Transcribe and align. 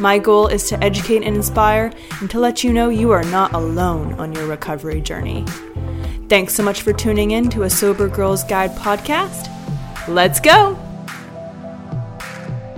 My 0.00 0.18
goal 0.18 0.46
is 0.46 0.66
to 0.70 0.82
educate 0.82 1.24
and 1.24 1.36
inspire 1.36 1.92
and 2.20 2.30
to 2.30 2.40
let 2.40 2.64
you 2.64 2.72
know 2.72 2.88
you 2.88 3.10
are 3.10 3.24
not 3.24 3.52
alone 3.52 4.14
on 4.14 4.32
your 4.32 4.46
recovery 4.46 5.02
journey. 5.02 5.44
Thanks 6.26 6.54
so 6.54 6.62
much 6.62 6.80
for 6.80 6.94
tuning 6.94 7.32
in 7.32 7.50
to 7.50 7.64
a 7.64 7.70
Sober 7.70 8.08
Girls 8.08 8.42
Guide 8.42 8.70
podcast. 8.76 9.48
Let's 10.08 10.40
go! 10.40 10.74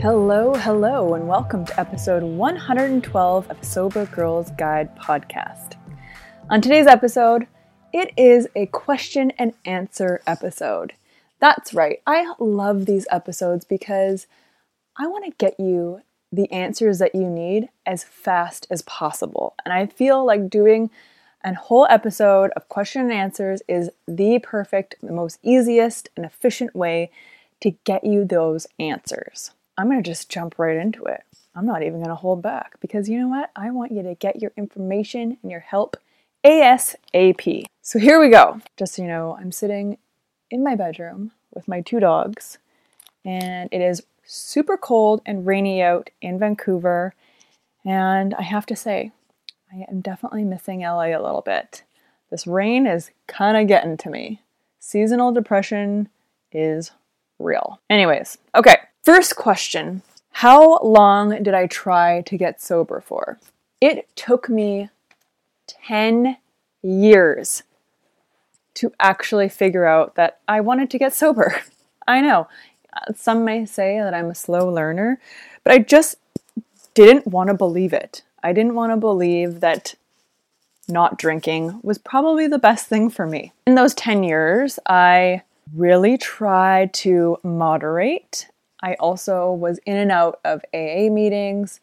Hello, 0.00 0.56
hello, 0.56 1.14
and 1.14 1.28
welcome 1.28 1.64
to 1.64 1.78
episode 1.78 2.24
112 2.24 3.50
of 3.52 3.64
Sober 3.64 4.06
Girls 4.06 4.50
Guide 4.58 4.92
podcast. 4.98 5.76
On 6.50 6.60
today's 6.60 6.88
episode, 6.88 7.46
it 7.92 8.10
is 8.16 8.48
a 8.56 8.66
question 8.66 9.30
and 9.38 9.54
answer 9.64 10.20
episode. 10.26 10.94
That's 11.38 11.72
right, 11.72 12.00
I 12.04 12.34
love 12.40 12.86
these 12.86 13.06
episodes 13.12 13.64
because 13.64 14.26
I 14.96 15.06
want 15.06 15.24
to 15.26 15.30
get 15.38 15.60
you 15.60 16.00
the 16.32 16.50
answers 16.50 16.98
that 16.98 17.14
you 17.14 17.28
need 17.28 17.68
as 17.86 18.02
fast 18.02 18.66
as 18.70 18.82
possible. 18.82 19.54
And 19.64 19.72
I 19.72 19.86
feel 19.86 20.24
like 20.24 20.48
doing 20.48 20.90
a 21.44 21.54
whole 21.54 21.86
episode 21.90 22.50
of 22.56 22.68
question 22.68 23.02
and 23.02 23.12
answers 23.12 23.62
is 23.68 23.90
the 24.08 24.38
perfect, 24.38 24.94
the 25.02 25.12
most 25.12 25.38
easiest 25.42 26.08
and 26.16 26.24
efficient 26.24 26.74
way 26.74 27.10
to 27.60 27.72
get 27.84 28.04
you 28.04 28.24
those 28.24 28.66
answers. 28.78 29.50
I'm 29.76 29.88
going 29.88 30.02
to 30.02 30.10
just 30.10 30.28
jump 30.28 30.58
right 30.58 30.76
into 30.76 31.04
it. 31.04 31.22
I'm 31.54 31.66
not 31.66 31.82
even 31.82 31.98
going 31.98 32.08
to 32.08 32.14
hold 32.14 32.42
back 32.42 32.80
because 32.80 33.08
you 33.08 33.18
know 33.18 33.28
what? 33.28 33.50
I 33.54 33.70
want 33.70 33.92
you 33.92 34.02
to 34.02 34.14
get 34.14 34.40
your 34.40 34.52
information 34.56 35.36
and 35.42 35.50
your 35.50 35.60
help 35.60 35.96
ASAP. 36.44 37.64
So 37.82 37.98
here 37.98 38.20
we 38.20 38.30
go. 38.30 38.60
Just 38.76 38.94
so 38.94 39.02
you 39.02 39.08
know, 39.08 39.36
I'm 39.38 39.52
sitting 39.52 39.98
in 40.50 40.64
my 40.64 40.74
bedroom 40.76 41.32
with 41.54 41.68
my 41.68 41.80
two 41.80 42.00
dogs, 42.00 42.58
and 43.24 43.68
it 43.72 43.80
is 43.80 44.02
super 44.32 44.78
cold 44.78 45.20
and 45.26 45.46
rainy 45.46 45.82
out 45.82 46.10
in 46.22 46.38
Vancouver. 46.38 47.14
And 47.84 48.34
I 48.34 48.42
have 48.42 48.64
to 48.66 48.76
say, 48.76 49.12
I 49.70 49.84
am 49.90 50.00
definitely 50.00 50.44
missing 50.44 50.80
LA 50.80 51.08
a 51.08 51.22
little 51.22 51.42
bit. 51.42 51.84
This 52.30 52.46
rain 52.46 52.86
is 52.86 53.10
kind 53.26 53.56
of 53.56 53.68
getting 53.68 53.96
to 53.98 54.10
me. 54.10 54.40
Seasonal 54.78 55.32
depression 55.32 56.08
is 56.50 56.92
real. 57.38 57.80
Anyways, 57.90 58.38
okay, 58.54 58.76
first 59.02 59.36
question 59.36 60.02
How 60.30 60.78
long 60.78 61.42
did 61.42 61.52
I 61.54 61.66
try 61.66 62.22
to 62.22 62.36
get 62.38 62.62
sober 62.62 63.00
for? 63.00 63.38
It 63.80 64.08
took 64.16 64.48
me 64.48 64.88
10 65.66 66.38
years 66.82 67.64
to 68.74 68.92
actually 68.98 69.50
figure 69.50 69.84
out 69.84 70.14
that 70.14 70.40
I 70.48 70.60
wanted 70.60 70.90
to 70.90 70.98
get 70.98 71.12
sober. 71.12 71.60
I 72.08 72.20
know 72.20 72.48
some 73.14 73.44
may 73.44 73.64
say 73.66 73.98
that 73.98 74.14
I'm 74.14 74.30
a 74.30 74.34
slow 74.34 74.68
learner, 74.68 75.18
but 75.64 75.72
I 75.72 75.78
just 75.78 76.16
didn't 76.94 77.26
want 77.26 77.48
to 77.48 77.54
believe 77.54 77.92
it. 77.92 78.22
I 78.42 78.52
didn't 78.52 78.74
want 78.74 78.92
to 78.92 78.96
believe 78.96 79.60
that 79.60 79.94
not 80.88 81.18
drinking 81.18 81.80
was 81.82 81.98
probably 81.98 82.46
the 82.46 82.58
best 82.58 82.86
thing 82.86 83.08
for 83.08 83.26
me. 83.26 83.52
In 83.66 83.74
those 83.74 83.94
10 83.94 84.24
years, 84.24 84.78
I 84.86 85.42
really 85.74 86.18
tried 86.18 86.92
to 86.94 87.38
moderate. 87.42 88.48
I 88.82 88.94
also 88.94 89.52
was 89.52 89.78
in 89.86 89.96
and 89.96 90.10
out 90.10 90.40
of 90.44 90.64
AA 90.74 91.08
meetings, 91.08 91.80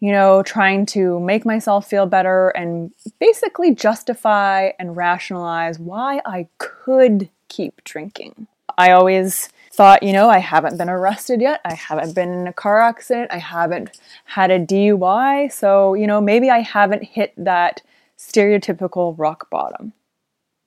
you 0.00 0.10
know, 0.10 0.42
trying 0.42 0.84
to 0.86 1.20
make 1.20 1.46
myself 1.46 1.88
feel 1.88 2.06
better 2.06 2.48
and 2.50 2.92
basically 3.20 3.74
justify 3.74 4.72
and 4.78 4.96
rationalize 4.96 5.78
why 5.78 6.20
I 6.26 6.48
could 6.58 7.30
keep 7.48 7.82
drinking. 7.84 8.48
I 8.76 8.90
always 8.90 9.48
thought, 9.74 10.02
you 10.02 10.12
know, 10.12 10.28
I 10.30 10.38
haven't 10.38 10.78
been 10.78 10.88
arrested 10.88 11.40
yet. 11.40 11.60
I 11.64 11.74
haven't 11.74 12.14
been 12.14 12.32
in 12.32 12.46
a 12.46 12.52
car 12.52 12.80
accident. 12.80 13.30
I 13.32 13.38
haven't 13.38 13.98
had 14.24 14.50
a 14.50 14.58
DUI. 14.58 15.52
So, 15.52 15.94
you 15.94 16.06
know, 16.06 16.20
maybe 16.20 16.50
I 16.50 16.60
haven't 16.60 17.02
hit 17.02 17.32
that 17.36 17.82
stereotypical 18.16 19.14
rock 19.18 19.50
bottom. 19.50 19.92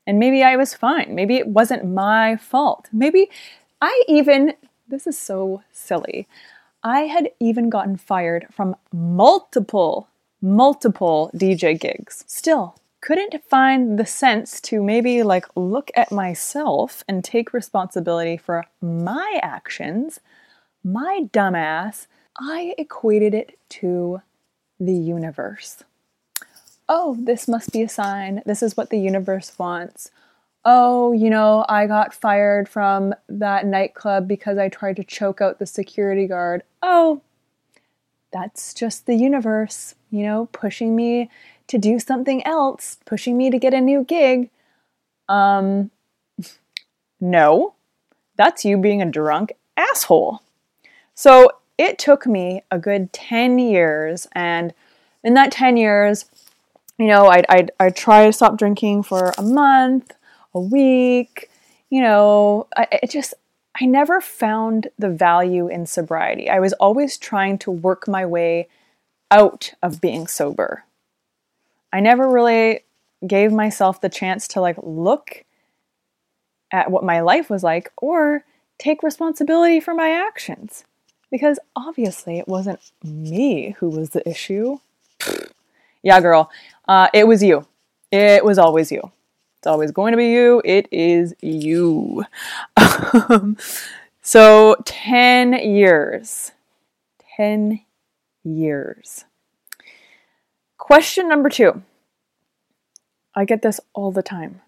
And 0.05 0.19
maybe 0.19 0.43
I 0.43 0.55
was 0.55 0.73
fine. 0.73 1.15
Maybe 1.15 1.37
it 1.37 1.47
wasn't 1.47 1.85
my 1.85 2.37
fault. 2.37 2.87
Maybe 2.93 3.29
I 3.81 4.03
even, 4.07 4.53
this 4.87 5.07
is 5.07 5.17
so 5.17 5.63
silly, 5.71 6.27
I 6.83 7.01
had 7.01 7.29
even 7.39 7.69
gotten 7.69 7.97
fired 7.97 8.47
from 8.51 8.75
multiple, 8.93 10.07
multiple 10.41 11.31
DJ 11.35 11.79
gigs. 11.79 12.23
Still, 12.27 12.75
couldn't 13.01 13.43
find 13.43 13.97
the 13.97 14.05
sense 14.05 14.59
to 14.61 14.83
maybe 14.83 15.23
like 15.23 15.45
look 15.55 15.91
at 15.95 16.11
myself 16.11 17.03
and 17.07 17.23
take 17.23 17.53
responsibility 17.53 18.37
for 18.37 18.65
my 18.81 19.39
actions, 19.41 20.19
my 20.83 21.27
dumbass, 21.31 22.07
I 22.39 22.73
equated 22.77 23.33
it 23.33 23.57
to 23.69 24.21
the 24.79 24.93
universe. 24.93 25.83
Oh, 26.89 27.17
this 27.19 27.47
must 27.47 27.71
be 27.71 27.81
a 27.81 27.89
sign. 27.89 28.41
This 28.45 28.63
is 28.63 28.77
what 28.77 28.89
the 28.89 28.99
universe 28.99 29.57
wants. 29.57 30.11
Oh, 30.63 31.11
you 31.13 31.29
know, 31.29 31.65
I 31.67 31.87
got 31.87 32.13
fired 32.13 32.67
from 32.67 33.13
that 33.29 33.65
nightclub 33.65 34.27
because 34.27 34.57
I 34.57 34.69
tried 34.69 34.97
to 34.97 35.03
choke 35.03 35.41
out 35.41 35.59
the 35.59 35.65
security 35.65 36.27
guard. 36.27 36.63
Oh, 36.81 37.21
that's 38.31 38.73
just 38.73 39.05
the 39.05 39.15
universe, 39.15 39.95
you 40.11 40.23
know, 40.23 40.49
pushing 40.51 40.95
me 40.95 41.29
to 41.67 41.77
do 41.77 41.99
something 41.99 42.45
else, 42.45 42.97
pushing 43.05 43.37
me 43.37 43.49
to 43.49 43.59
get 43.59 43.73
a 43.73 43.81
new 43.81 44.03
gig. 44.03 44.49
Um, 45.27 45.91
no, 47.19 47.73
that's 48.35 48.63
you 48.63 48.77
being 48.77 49.01
a 49.01 49.09
drunk 49.09 49.53
asshole. 49.75 50.41
So 51.13 51.49
it 51.77 51.97
took 51.97 52.25
me 52.25 52.61
a 52.71 52.79
good 52.79 53.11
10 53.11 53.59
years, 53.59 54.27
and 54.33 54.73
in 55.23 55.33
that 55.33 55.51
10 55.51 55.77
years, 55.77 56.25
you 56.97 57.07
know, 57.07 57.27
I'd, 57.27 57.45
I'd, 57.49 57.71
I'd 57.79 57.95
try 57.95 58.25
to 58.25 58.33
stop 58.33 58.57
drinking 58.57 59.03
for 59.03 59.33
a 59.37 59.43
month, 59.43 60.13
a 60.53 60.59
week, 60.59 61.49
you 61.89 62.01
know, 62.01 62.67
I, 62.75 62.87
it 63.03 63.09
just, 63.09 63.33
I 63.79 63.85
never 63.85 64.21
found 64.21 64.87
the 64.97 65.09
value 65.09 65.67
in 65.67 65.85
sobriety. 65.85 66.49
I 66.49 66.59
was 66.59 66.73
always 66.73 67.17
trying 67.17 67.57
to 67.59 67.71
work 67.71 68.07
my 68.07 68.25
way 68.25 68.67
out 69.29 69.73
of 69.83 70.01
being 70.01 70.27
sober. 70.27 70.83
I 71.91 71.99
never 71.99 72.29
really 72.29 72.81
gave 73.25 73.51
myself 73.51 74.01
the 74.01 74.09
chance 74.09 74.47
to 74.49 74.61
like 74.61 74.77
look 74.83 75.43
at 76.71 76.91
what 76.91 77.03
my 77.03 77.21
life 77.21 77.49
was 77.49 77.63
like 77.63 77.91
or 77.97 78.43
take 78.77 79.03
responsibility 79.03 79.79
for 79.79 79.93
my 79.93 80.09
actions. 80.09 80.83
Because 81.31 81.59
obviously 81.75 82.39
it 82.39 82.47
wasn't 82.47 82.79
me 83.03 83.75
who 83.79 83.89
was 83.89 84.11
the 84.11 84.27
issue. 84.27 84.77
yeah, 86.03 86.19
girl, 86.21 86.49
Uh, 86.87 87.07
it 87.13 87.27
was 87.27 87.43
you. 87.43 87.65
It 88.11 88.45
was 88.45 88.57
always 88.57 88.91
you. 88.91 89.11
It's 89.57 89.67
always 89.67 89.91
going 89.91 90.11
to 90.11 90.17
be 90.17 90.27
you. 90.29 90.61
It 90.63 90.87
is 90.91 91.33
you. 91.41 92.23
Um, 92.77 93.57
so, 94.21 94.75
10 94.85 95.53
years. 95.53 96.51
10 97.35 97.81
years. 98.43 99.25
Question 100.87 101.27
number 101.27 101.49
two. 101.49 101.83
I 103.35 103.43
get 103.43 103.61
this 103.61 103.81
all 103.93 104.13
the 104.13 104.23
time. 104.23 104.61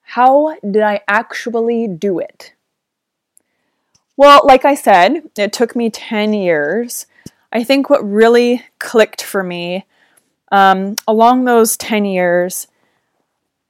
How 0.00 0.56
did 0.62 0.80
I 0.80 1.02
actually 1.06 1.86
do 1.86 2.18
it? 2.18 2.54
Well, 4.16 4.40
like 4.44 4.64
I 4.64 4.74
said, 4.74 5.24
it 5.36 5.52
took 5.52 5.76
me 5.76 5.90
10 5.90 6.32
years. 6.32 7.04
I 7.52 7.64
think 7.64 7.90
what 7.90 8.02
really 8.02 8.64
clicked 8.78 9.22
for 9.22 9.42
me 9.42 9.84
um, 10.50 10.96
along 11.06 11.44
those 11.44 11.76
10 11.76 12.06
years, 12.06 12.66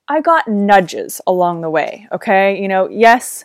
I 0.06 0.20
got 0.20 0.46
nudges 0.46 1.20
along 1.26 1.62
the 1.62 1.70
way. 1.70 2.06
Okay. 2.12 2.62
You 2.62 2.68
know, 2.68 2.88
yes, 2.88 3.44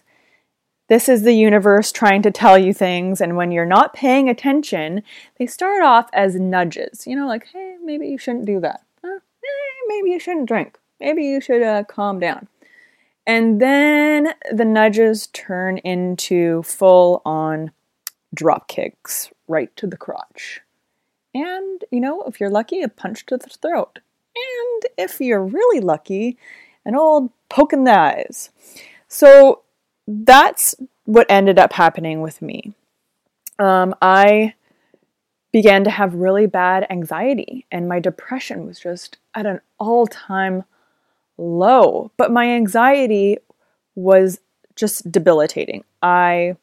this 0.94 1.10
is 1.10 1.24
the 1.24 1.34
universe 1.34 1.92
trying 1.92 2.22
to 2.22 2.30
tell 2.30 2.56
you 2.56 2.72
things, 2.72 3.20
and 3.20 3.36
when 3.36 3.52
you're 3.52 3.66
not 3.66 3.96
paying 3.96 4.30
attention, 4.30 5.02
they 5.40 5.48
start 5.48 5.82
off 5.82 6.08
as 6.14 6.36
nudges. 6.36 7.08
You 7.08 7.16
know, 7.16 7.26
like, 7.26 7.48
hey, 7.48 7.78
maybe 7.84 8.08
you 8.08 8.20
shouldn't 8.20 8.46
do 8.46 8.60
that. 8.60 8.84
Huh? 9.04 9.18
Hey, 9.42 9.88
maybe 9.88 10.12
you 10.12 10.20
shouldn't 10.20 10.48
drink. 10.48 10.78
Maybe 11.00 11.26
you 11.26 11.42
should 11.42 11.64
uh, 11.64 11.84
calm 11.86 12.20
down. 12.20 12.48
And 13.26 13.60
then 13.60 14.36
the 14.52 14.66
nudges 14.66 15.26
turn 15.34 15.80
into 15.80 16.62
full 16.62 17.24
on 17.26 17.72
drop 18.32 18.68
kicks 18.68 19.32
right 19.48 19.76
to 19.78 19.88
the 19.88 19.98
crotch. 19.98 20.62
And, 21.34 21.84
you 21.90 22.02
know, 22.02 22.22
if 22.28 22.40
you're 22.40 22.52
lucky, 22.52 22.84
a 22.84 22.88
punch 22.88 23.26
to 23.26 23.38
the 23.38 23.50
throat. 23.50 23.98
And 24.36 24.84
if 25.00 25.20
you're 25.20 25.44
really 25.44 25.80
lucky, 25.80 26.38
an 26.86 26.96
old 26.96 27.32
poke 27.50 27.74
in 27.74 27.84
the 27.84 27.98
eyes. 27.98 28.52
So 29.08 29.63
that's 30.08 30.76
what 31.06 31.28
ended 31.30 31.60
up 31.60 31.74
happening 31.74 32.22
with 32.22 32.42
me. 32.42 32.74
Um, 33.60 33.96
I 34.02 34.54
began 35.52 35.84
to 35.84 35.90
have 35.90 36.16
really 36.16 36.48
bad 36.48 36.88
anxiety, 36.90 37.66
and 37.72 37.88
my 37.88 38.00
depression 38.00 38.66
was 38.66 38.80
just 38.80 39.18
at 39.36 39.46
an 39.46 39.62
all 39.80 40.08
time 40.08 40.64
low. 41.38 42.12
But 42.18 42.32
my 42.32 42.48
anxiety 42.50 43.38
was 43.96 44.40
just 44.76 45.12
debilitating. 45.12 45.84
I 46.02 46.58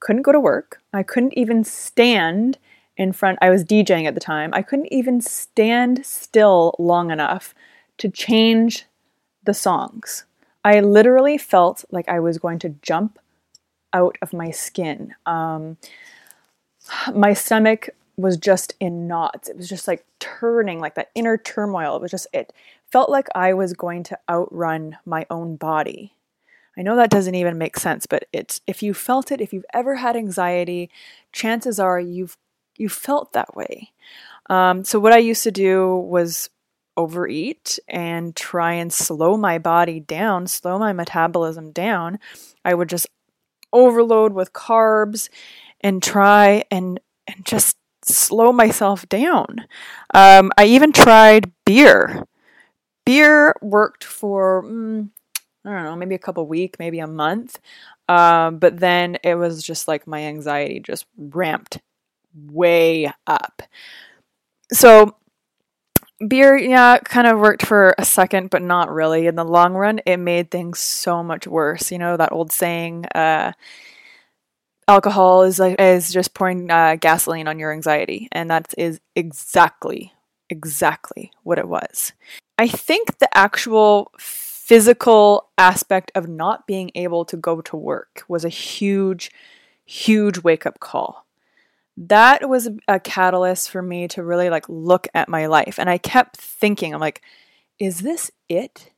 couldn't 0.00 0.22
go 0.22 0.32
to 0.32 0.40
work. 0.40 0.82
I 0.92 1.02
couldn't 1.02 1.36
even 1.36 1.64
stand 1.64 2.58
in 2.96 3.12
front. 3.12 3.38
I 3.40 3.50
was 3.50 3.64
DJing 3.64 4.06
at 4.06 4.14
the 4.14 4.20
time. 4.20 4.50
I 4.52 4.62
couldn't 4.62 4.92
even 4.92 5.20
stand 5.20 6.04
still 6.04 6.74
long 6.78 7.10
enough 7.10 7.54
to 7.98 8.10
change 8.10 8.84
the 9.44 9.54
songs. 9.54 10.24
I 10.64 10.80
literally 10.80 11.36
felt 11.36 11.84
like 11.90 12.08
I 12.08 12.20
was 12.20 12.38
going 12.38 12.58
to 12.60 12.70
jump 12.82 13.18
out 13.92 14.16
of 14.22 14.32
my 14.32 14.50
skin. 14.50 15.14
Um, 15.26 15.76
my 17.14 17.32
stomach 17.34 17.90
was 18.16 18.36
just 18.36 18.74
in 18.80 19.06
knots. 19.06 19.48
It 19.48 19.56
was 19.56 19.68
just 19.68 19.86
like 19.86 20.04
turning, 20.18 20.80
like 20.80 20.94
that 20.94 21.10
inner 21.14 21.36
turmoil. 21.36 21.96
It 21.96 22.02
was 22.02 22.10
just, 22.10 22.26
it 22.32 22.52
felt 22.90 23.10
like 23.10 23.28
I 23.34 23.52
was 23.52 23.72
going 23.72 24.02
to 24.04 24.18
outrun 24.28 24.98
my 25.04 25.26
own 25.30 25.56
body. 25.56 26.14
I 26.76 26.82
know 26.82 26.96
that 26.96 27.10
doesn't 27.10 27.34
even 27.34 27.58
make 27.58 27.78
sense, 27.78 28.06
but 28.06 28.24
it's 28.32 28.60
if 28.66 28.82
you 28.82 28.94
felt 28.94 29.30
it, 29.30 29.40
if 29.40 29.52
you've 29.52 29.66
ever 29.72 29.96
had 29.96 30.16
anxiety, 30.16 30.90
chances 31.32 31.78
are 31.78 32.00
you've 32.00 32.36
you 32.76 32.88
felt 32.88 33.32
that 33.32 33.54
way. 33.54 33.92
Um, 34.50 34.82
so 34.82 34.98
what 34.98 35.12
I 35.12 35.18
used 35.18 35.44
to 35.44 35.52
do 35.52 35.94
was 35.96 36.50
overeat 36.96 37.78
and 37.88 38.34
try 38.34 38.74
and 38.74 38.92
slow 38.92 39.36
my 39.36 39.58
body 39.58 40.00
down, 40.00 40.46
slow 40.46 40.78
my 40.78 40.92
metabolism 40.92 41.72
down. 41.72 42.18
I 42.64 42.74
would 42.74 42.88
just 42.88 43.06
overload 43.72 44.32
with 44.32 44.52
carbs 44.52 45.28
and 45.80 46.02
try 46.02 46.64
and 46.70 47.00
and 47.26 47.44
just 47.44 47.76
slow 48.04 48.52
myself 48.52 49.08
down. 49.08 49.66
Um, 50.12 50.52
I 50.56 50.66
even 50.66 50.92
tried 50.92 51.52
beer 51.64 52.24
beer 53.04 53.54
worked 53.60 54.04
for 54.04 54.62
mm, 54.64 55.08
I 55.64 55.70
don't 55.70 55.84
know, 55.84 55.96
maybe 55.96 56.14
a 56.14 56.18
couple 56.18 56.46
week, 56.46 56.76
maybe 56.78 56.98
a 56.98 57.06
month. 57.06 57.58
Um, 58.08 58.58
but 58.58 58.78
then 58.78 59.16
it 59.24 59.34
was 59.34 59.62
just 59.62 59.88
like 59.88 60.06
my 60.06 60.24
anxiety 60.24 60.80
just 60.80 61.06
ramped 61.16 61.80
way 62.34 63.10
up. 63.26 63.62
So 64.72 65.16
beer, 66.28 66.56
yeah, 66.56 66.98
kind 66.98 67.26
of 67.26 67.38
worked 67.38 67.64
for 67.64 67.94
a 67.98 68.04
second, 68.04 68.50
but 68.50 68.62
not 68.62 68.90
really. 68.90 69.26
In 69.26 69.34
the 69.34 69.44
long 69.44 69.74
run, 69.74 70.00
it 70.06 70.18
made 70.18 70.50
things 70.50 70.78
so 70.78 71.22
much 71.22 71.46
worse. 71.46 71.90
You 71.90 71.98
know 71.98 72.16
that 72.16 72.32
old 72.32 72.52
saying, 72.52 73.06
uh, 73.14 73.52
alcohol 74.88 75.42
is 75.42 75.58
like 75.58 75.80
is 75.80 76.12
just 76.12 76.34
pouring 76.34 76.70
uh, 76.70 76.96
gasoline 76.96 77.48
on 77.48 77.58
your 77.58 77.72
anxiety, 77.72 78.28
and 78.32 78.50
that 78.50 78.74
is 78.78 79.00
exactly 79.14 80.12
exactly 80.50 81.30
what 81.42 81.58
it 81.58 81.68
was. 81.68 82.12
I 82.58 82.68
think 82.68 83.18
the 83.18 83.36
actual 83.36 84.12
physical 84.18 85.50
aspect 85.58 86.12
of 86.14 86.28
not 86.28 86.66
being 86.66 86.90
able 86.94 87.24
to 87.26 87.36
go 87.36 87.60
to 87.62 87.76
work 87.76 88.24
was 88.28 88.44
a 88.44 88.50
huge, 88.50 89.30
huge 89.84 90.38
wake 90.42 90.66
up 90.66 90.80
call. 90.80 91.23
That 91.96 92.48
was 92.48 92.68
a 92.88 92.98
catalyst 92.98 93.70
for 93.70 93.80
me 93.80 94.08
to 94.08 94.24
really 94.24 94.50
like 94.50 94.68
look 94.68 95.06
at 95.14 95.28
my 95.28 95.46
life. 95.46 95.78
And 95.78 95.88
I 95.88 95.98
kept 95.98 96.36
thinking, 96.36 96.92
I'm 96.92 97.00
like, 97.00 97.22
is 97.78 98.00
this 98.00 98.30
it? 98.48 98.90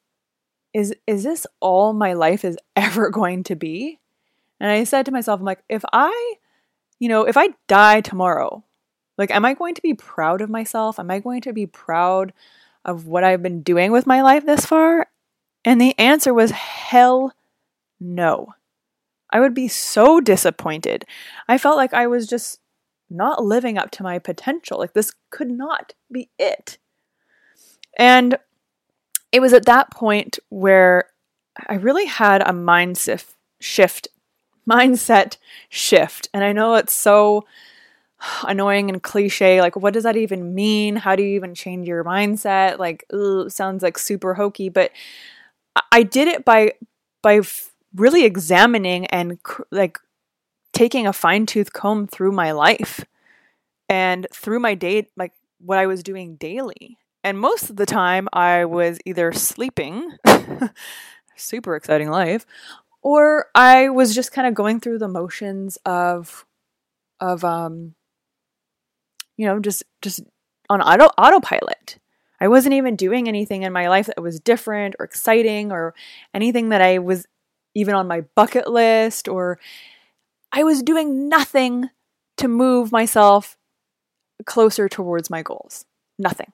Is 0.72 0.94
is 1.06 1.22
this 1.22 1.46
all 1.60 1.93
my 1.93 2.14
life 2.14 2.44
is 2.44 2.56
ever 2.76 3.10
going 3.10 3.44
to 3.44 3.56
be? 3.56 4.00
And 4.60 4.70
I 4.70 4.84
said 4.84 5.06
to 5.06 5.12
myself, 5.12 5.40
I'm 5.40 5.46
like, 5.46 5.62
if 5.69 5.84
I, 5.93 6.34
you 6.98 7.08
know, 7.08 7.25
if 7.25 7.37
I 7.37 7.50
die 7.69 8.00
tomorrow, 8.00 8.64
like, 9.19 9.31
am 9.31 9.44
I 9.44 9.54
going 9.54 9.75
to 9.75 9.82
be 9.82 9.94
proud 9.94 10.40
of 10.40 10.50
myself? 10.50 10.99
Am 10.99 11.10
I 11.10 11.19
going 11.19 11.42
to 11.42 11.52
be 11.52 11.66
proud 11.66 12.32
of 12.84 13.06
what 13.06 13.25
I've 13.25 13.42
been 13.42 13.62
doing 13.62 13.92
with 13.92 14.06
my 14.06 14.22
life 14.22 14.46
this 14.46 14.64
far? 14.64 15.06
And 15.64 15.81
the 15.81 15.99
answer 15.99 16.32
was 16.32 16.52
hell 16.52 17.32
no. 18.00 18.54
I 19.31 19.40
would 19.40 19.54
be 19.54 19.69
so 19.69 20.20
disappointed. 20.20 21.04
I 21.49 21.58
felt 21.58 21.76
like 21.76 21.92
I 21.92 22.06
was 22.06 22.26
just 22.26 22.60
not 23.08 23.44
living 23.44 23.79
up 23.79 23.91
to 23.93 24.03
my 24.03 24.19
potential. 24.19 24.79
Like, 24.79 24.93
this 24.93 25.12
could 25.31 25.50
not 25.50 25.94
be 26.11 26.31
it. 26.38 26.79
And 27.99 28.38
it 29.33 29.40
was 29.40 29.52
at 29.52 29.66
that 29.66 29.90
point 29.90 30.38
where 30.49 31.11
I 31.69 31.75
really 31.75 32.07
had 32.07 32.42
a 32.42 32.52
mindset 32.52 33.25
shift, 33.61 34.09
mindset 34.69 35.37
shift. 35.69 36.28
And 36.35 36.45
I 36.45 36.52
know 36.52 36.75
it's 36.75 36.92
so 36.92 37.45
annoying 38.47 38.90
and 38.90 39.02
cliche. 39.02 39.61
Like, 39.61 39.76
what 39.76 39.95
does 39.95 40.04
that 40.04 40.16
even 40.16 40.54
mean? 40.54 40.97
How 40.97 41.16
do 41.16 41.23
you 41.23 41.37
even 41.37 41.54
change 41.54 41.88
your 41.88 42.04
mindset? 42.04 42.78
Like, 42.78 43.04
ugh, 43.12 43.50
sounds 43.50 43.83
like 43.83 43.99
super 43.99 44.35
hokey. 44.35 44.69
But 44.69 44.92
I 45.92 46.02
did 46.02 46.28
it 46.28 46.45
by 46.45 46.73
by 47.23 47.40
really 47.95 48.25
examining 48.25 49.07
and 49.07 49.38
like 49.71 49.99
taking 50.76 51.06
a 51.06 51.12
fine 51.12 51.47
tooth 51.47 51.73
comb 51.73 52.06
through 52.06 52.33
my 52.33 52.52
life 52.52 53.02
and 53.88 54.26
through 54.30 54.61
my 54.61 54.75
day, 54.75 55.09
like 55.16 55.33
what 55.59 55.78
I 55.78 55.87
was 55.87 56.02
doing 56.02 56.37
daily. 56.37 56.99
And 57.25 57.40
most 57.40 57.71
of 57.71 57.76
the 57.76 57.87
time, 57.87 58.28
I 58.33 58.66
was 58.66 58.99
either 59.06 59.33
sleeping, 59.33 60.12
super 61.37 61.76
exciting 61.76 62.11
life, 62.11 62.45
or 63.00 63.47
I 63.54 63.88
was 63.88 64.14
just 64.14 64.33
kind 64.33 64.47
of 64.47 64.52
going 64.52 64.80
through 64.80 64.99
the 64.99 65.09
motions 65.09 65.78
of 65.87 66.45
of 67.21 67.42
um 67.42 67.95
you 69.38 69.47
know, 69.47 69.59
just 69.59 69.83
just 70.02 70.21
on 70.68 70.83
auto 70.83 71.06
autopilot. 71.16 71.99
I 72.38 72.49
wasn't 72.49 72.75
even 72.75 72.97
doing 72.97 73.28
anything 73.28 73.62
in 73.62 73.73
my 73.73 73.88
life 73.88 74.06
that 74.06 74.21
was 74.21 74.40
different 74.40 74.95
or 74.99 75.06
exciting 75.06 75.73
or 75.73 75.95
anything 76.35 76.68
that 76.68 76.83
I 76.83 76.99
was 76.99 77.26
even 77.75 77.95
on 77.95 78.06
my 78.06 78.23
bucket 78.35 78.68
list 78.68 79.26
or 79.26 79.59
I 80.56 80.64
was 80.64 80.82
doing 80.82 81.28
nothing 81.28 81.90
to 82.38 82.48
move 82.48 82.90
myself 82.90 83.58
closer 84.46 84.88
towards 84.88 85.28
my 85.28 85.42
goals. 85.42 85.84
Nothing. 86.18 86.50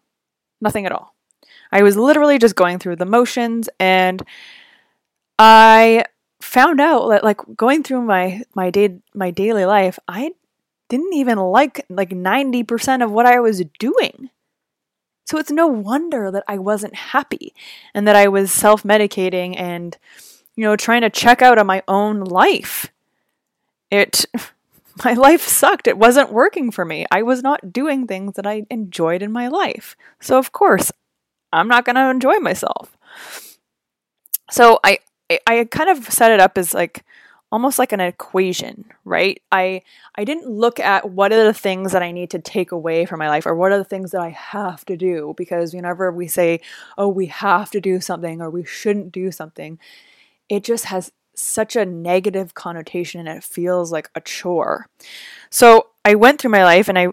Nothing 0.61 0.87
at 0.87 0.93
all. 0.93 1.15
I 1.71 1.83
was 1.83 1.97
literally 1.97 2.41
just 2.41 2.57
going 2.57 2.81
through 2.81 2.97
the 2.97 3.07
motions 3.07 3.69
and 3.79 4.21
I 5.39 6.05
found 6.41 6.81
out 6.81 7.11
that 7.11 7.23
like 7.23 7.39
going 7.57 7.85
through 7.85 8.03
my 8.03 8.43
my 8.57 8.71
day 8.71 8.99
my 9.15 9.31
daily 9.31 9.65
life, 9.65 10.01
I 10.09 10.33
didn't 10.89 11.15
even 11.15 11.39
like 11.39 11.87
like 11.89 12.11
90% 12.11 13.05
of 13.05 13.13
what 13.13 13.27
I 13.27 13.39
was 13.39 13.63
doing. 13.79 14.31
So 15.27 15.39
it's 15.39 15.53
no 15.53 15.69
wonder 15.69 16.33
that 16.33 16.43
I 16.49 16.59
wasn't 16.59 16.97
happy 16.97 17.55
and 17.95 18.09
that 18.09 18.17
I 18.17 18.27
was 18.27 18.51
self-medicating 18.51 19.55
and 19.57 19.97
you 20.57 20.65
know 20.65 20.75
trying 20.75 21.03
to 21.03 21.11
check 21.11 21.41
out 21.41 21.59
on 21.59 21.69
my 21.69 21.85
own 21.87 22.19
life. 22.25 22.93
It 23.93 24.25
my 25.05 25.13
life 25.13 25.43
sucked. 25.43 25.87
It 25.87 25.99
wasn't 25.99 26.33
working 26.33 26.73
for 26.73 26.85
me. 26.85 27.07
I 27.13 27.23
was 27.23 27.43
not 27.43 27.73
doing 27.73 28.07
things 28.09 28.35
that 28.35 28.47
I 28.47 28.67
enjoyed 28.71 29.23
in 29.23 29.31
my 29.31 29.49
life. 29.49 29.97
So, 30.21 30.39
of 30.39 30.51
course, 30.53 30.91
I'm 31.53 31.69
not 31.69 31.85
going 31.85 31.97
to 31.97 32.11
enjoy 32.11 32.37
myself. 32.39 32.97
So, 34.51 34.81
I, 34.83 34.99
I 35.47 35.67
kind 35.71 35.91
of 35.91 36.11
set 36.11 36.33
it 36.33 36.41
up 36.41 36.59
as 36.59 36.75
like 36.75 37.05
almost 37.53 37.79
like 37.79 37.93
an 37.93 38.01
equation, 38.01 38.87
right? 39.05 39.41
I 39.53 39.83
I 40.15 40.25
didn't 40.25 40.49
look 40.49 40.81
at 40.81 41.11
what 41.11 41.33
are 41.33 41.45
the 41.45 41.55
things 41.55 41.93
that 41.93 42.03
I 42.03 42.11
need 42.11 42.31
to 42.31 42.39
take 42.39 42.73
away 42.73 43.05
from 43.05 43.19
my 43.19 43.29
life 43.29 43.45
or 43.47 43.55
what 43.55 43.73
are 43.73 43.79
the 43.79 43.85
things 43.85 44.11
that 44.13 44.23
I 44.23 44.31
have 44.31 44.87
to 44.87 44.97
do 44.97 45.35
because 45.37 45.75
whenever 45.75 46.11
we 46.11 46.29
say, 46.29 46.61
"Oh, 46.97 47.09
we 47.09 47.27
have 47.27 47.71
to 47.73 47.81
do 47.81 48.01
something" 48.01 48.41
or 48.41 48.49
"we 48.51 48.65
shouldn't 48.65 49.13
do 49.13 49.31
something," 49.31 49.79
it 50.49 50.65
just 50.65 50.87
has 50.87 51.13
such 51.35 51.77
a 51.77 51.87
negative 51.87 52.55
connotation 52.55 53.27
and 53.27 53.39
it 53.39 53.45
feels 53.45 53.93
like 53.93 54.11
a 54.15 54.21
chore. 54.21 54.87
So, 55.51 55.89
I 56.05 56.17
went 56.17 56.41
through 56.41 56.51
my 56.51 56.65
life 56.65 56.89
and 56.89 56.99
I 56.99 57.09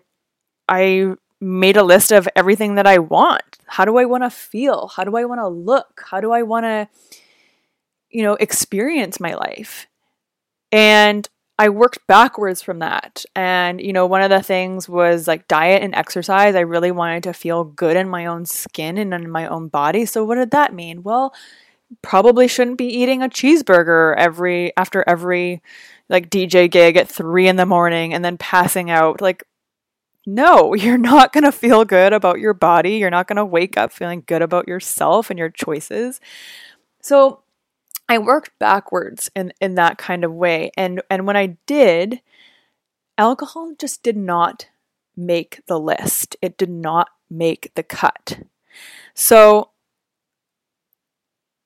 I 0.67 1.15
made 1.41 1.77
a 1.77 1.83
list 1.83 2.11
of 2.11 2.27
everything 2.35 2.75
that 2.75 2.85
I 2.87 2.99
want. 2.99 3.57
How 3.65 3.85
do 3.85 3.97
I 3.97 4.05
want 4.05 4.23
to 4.23 4.29
feel? 4.29 4.87
How 4.87 5.03
do 5.03 5.15
I 5.15 5.25
want 5.25 5.39
to 5.39 5.47
look? 5.47 6.03
How 6.09 6.19
do 6.19 6.31
I 6.31 6.43
want 6.43 6.65
to 6.65 6.89
you 8.09 8.23
know, 8.23 8.33
experience 8.35 9.19
my 9.19 9.35
life? 9.35 9.87
And 10.71 11.27
I 11.57 11.69
worked 11.69 12.05
backwards 12.07 12.61
from 12.61 12.79
that. 12.79 13.25
And, 13.35 13.81
you 13.81 13.93
know, 13.93 14.05
one 14.05 14.21
of 14.21 14.29
the 14.29 14.41
things 14.41 14.87
was 14.87 15.27
like 15.27 15.47
diet 15.47 15.83
and 15.83 15.93
exercise. 15.93 16.55
I 16.55 16.61
really 16.61 16.91
wanted 16.91 17.23
to 17.23 17.33
feel 17.33 17.63
good 17.63 17.97
in 17.97 18.09
my 18.09 18.25
own 18.25 18.45
skin 18.45 18.97
and 18.97 19.13
in 19.13 19.29
my 19.29 19.47
own 19.47 19.67
body. 19.67 20.05
So, 20.05 20.23
what 20.23 20.35
did 20.35 20.51
that 20.51 20.73
mean? 20.73 21.03
Well, 21.03 21.33
probably 22.01 22.47
shouldn't 22.47 22.77
be 22.77 22.85
eating 22.85 23.21
a 23.21 23.29
cheeseburger 23.29 24.15
every 24.15 24.75
after 24.77 25.03
every 25.07 25.61
like 26.07 26.29
DJ 26.29 26.69
gig 26.69 26.97
at 26.97 27.07
three 27.07 27.47
in 27.47 27.55
the 27.55 27.65
morning 27.65 28.13
and 28.13 28.23
then 28.23 28.37
passing 28.37 28.89
out. 28.89 29.21
Like, 29.21 29.43
no, 30.25 30.73
you're 30.75 30.97
not 30.97 31.33
to 31.43 31.51
feel 31.51 31.85
good 31.85 32.13
about 32.13 32.39
your 32.39 32.53
body. 32.53 32.97
You're 32.97 33.09
not 33.09 33.27
to 33.37 33.45
wake 33.45 33.77
up 33.77 33.91
feeling 33.91 34.23
good 34.25 34.41
about 34.41 34.67
yourself 34.67 35.29
and 35.29 35.39
your 35.39 35.49
choices. 35.49 36.19
So, 37.01 37.43
I 38.11 38.17
worked 38.17 38.57
backwards 38.57 39.29
in, 39.35 39.53
in 39.61 39.75
that 39.75 39.99
kind 39.99 40.23
of 40.23 40.33
way. 40.33 40.71
And 40.75 41.01
and 41.11 41.27
when 41.27 41.37
I 41.37 41.57
did, 41.67 42.21
alcohol 43.19 43.73
just 43.77 44.01
did 44.01 44.17
not 44.17 44.67
make 45.15 45.61
the 45.67 45.79
list. 45.79 46.35
It 46.41 46.57
did 46.57 46.71
not 46.71 47.09
make 47.29 47.71
the 47.75 47.83
cut. 47.83 48.39
So 49.13 49.69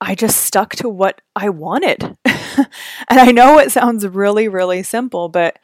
I 0.04 0.16
just 0.16 0.42
stuck 0.44 0.76
to 0.78 0.90
what 0.90 1.22
I 1.34 1.48
wanted. 1.48 2.18
and 2.26 2.68
I 3.10 3.32
know 3.32 3.58
it 3.58 3.72
sounds 3.72 4.06
really, 4.06 4.50
really 4.50 4.84
simple, 4.84 5.30
but 5.30 5.60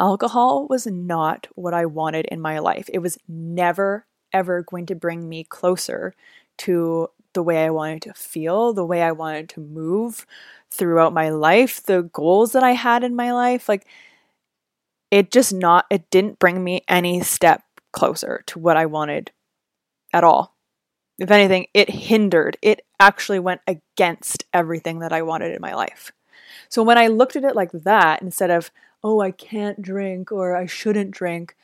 alcohol 0.00 0.68
was 0.68 0.86
not 0.86 1.48
what 1.56 1.74
I 1.74 1.84
wanted 1.86 2.26
in 2.26 2.40
my 2.40 2.60
life. 2.60 2.88
It 2.92 3.00
was 3.00 3.18
never, 3.26 4.06
ever 4.32 4.62
going 4.62 4.86
to 4.86 4.94
bring 4.94 5.28
me 5.28 5.42
closer 5.42 6.14
to 6.58 7.08
the 7.32 7.42
way 7.42 7.64
I 7.64 7.70
wanted 7.70 8.02
to 8.02 8.14
feel, 8.14 8.72
the 8.72 8.86
way 8.86 9.02
I 9.02 9.10
wanted 9.10 9.48
to 9.50 9.60
move 9.60 10.24
throughout 10.70 11.12
my 11.12 11.30
life, 11.30 11.82
the 11.82 12.02
goals 12.02 12.52
that 12.52 12.62
I 12.62 12.72
had 12.72 13.02
in 13.02 13.16
my 13.16 13.32
life. 13.32 13.68
Like, 13.68 13.88
it 15.10 15.32
just 15.32 15.52
not, 15.52 15.86
it 15.90 16.08
didn't 16.10 16.38
bring 16.38 16.62
me 16.62 16.84
any 16.86 17.22
step 17.22 17.64
closer 17.92 18.44
to 18.46 18.60
what 18.60 18.76
I 18.76 18.86
wanted 18.86 19.32
at 20.12 20.22
all. 20.22 20.53
If 21.18 21.30
anything, 21.30 21.66
it 21.74 21.90
hindered, 21.90 22.56
it 22.60 22.84
actually 22.98 23.38
went 23.38 23.60
against 23.66 24.44
everything 24.52 24.98
that 24.98 25.12
I 25.12 25.22
wanted 25.22 25.54
in 25.54 25.60
my 25.60 25.74
life. 25.74 26.12
So 26.68 26.82
when 26.82 26.98
I 26.98 27.06
looked 27.06 27.36
at 27.36 27.44
it 27.44 27.54
like 27.54 27.70
that, 27.72 28.20
instead 28.20 28.50
of, 28.50 28.70
oh, 29.02 29.20
I 29.20 29.30
can't 29.30 29.80
drink 29.80 30.32
or 30.32 30.56
I 30.56 30.66
shouldn't 30.66 31.12
drink, 31.12 31.56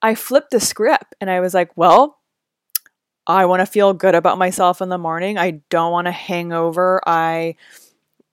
I 0.00 0.14
flipped 0.14 0.50
the 0.50 0.60
script 0.60 1.14
and 1.20 1.28
I 1.28 1.40
was 1.40 1.54
like, 1.54 1.76
well, 1.76 2.18
I 3.26 3.46
want 3.46 3.60
to 3.60 3.66
feel 3.66 3.94
good 3.94 4.14
about 4.14 4.38
myself 4.38 4.82
in 4.82 4.88
the 4.88 4.98
morning. 4.98 5.38
I 5.38 5.62
don't 5.70 5.92
want 5.92 6.08
a 6.08 6.12
hangover. 6.12 7.00
I 7.06 7.56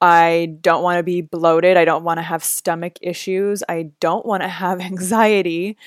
I 0.02 0.58
don't 0.62 0.82
want 0.82 0.98
to 0.98 1.04
be 1.04 1.22
bloated. 1.22 1.78
I 1.78 1.86
don't 1.86 2.04
want 2.04 2.18
to 2.18 2.24
have 2.24 2.44
stomach 2.44 2.94
issues. 3.02 3.64
I 3.70 3.92
don't 4.00 4.26
want 4.26 4.44
to 4.44 4.50
have 4.50 4.82
anxiety. 4.82 5.78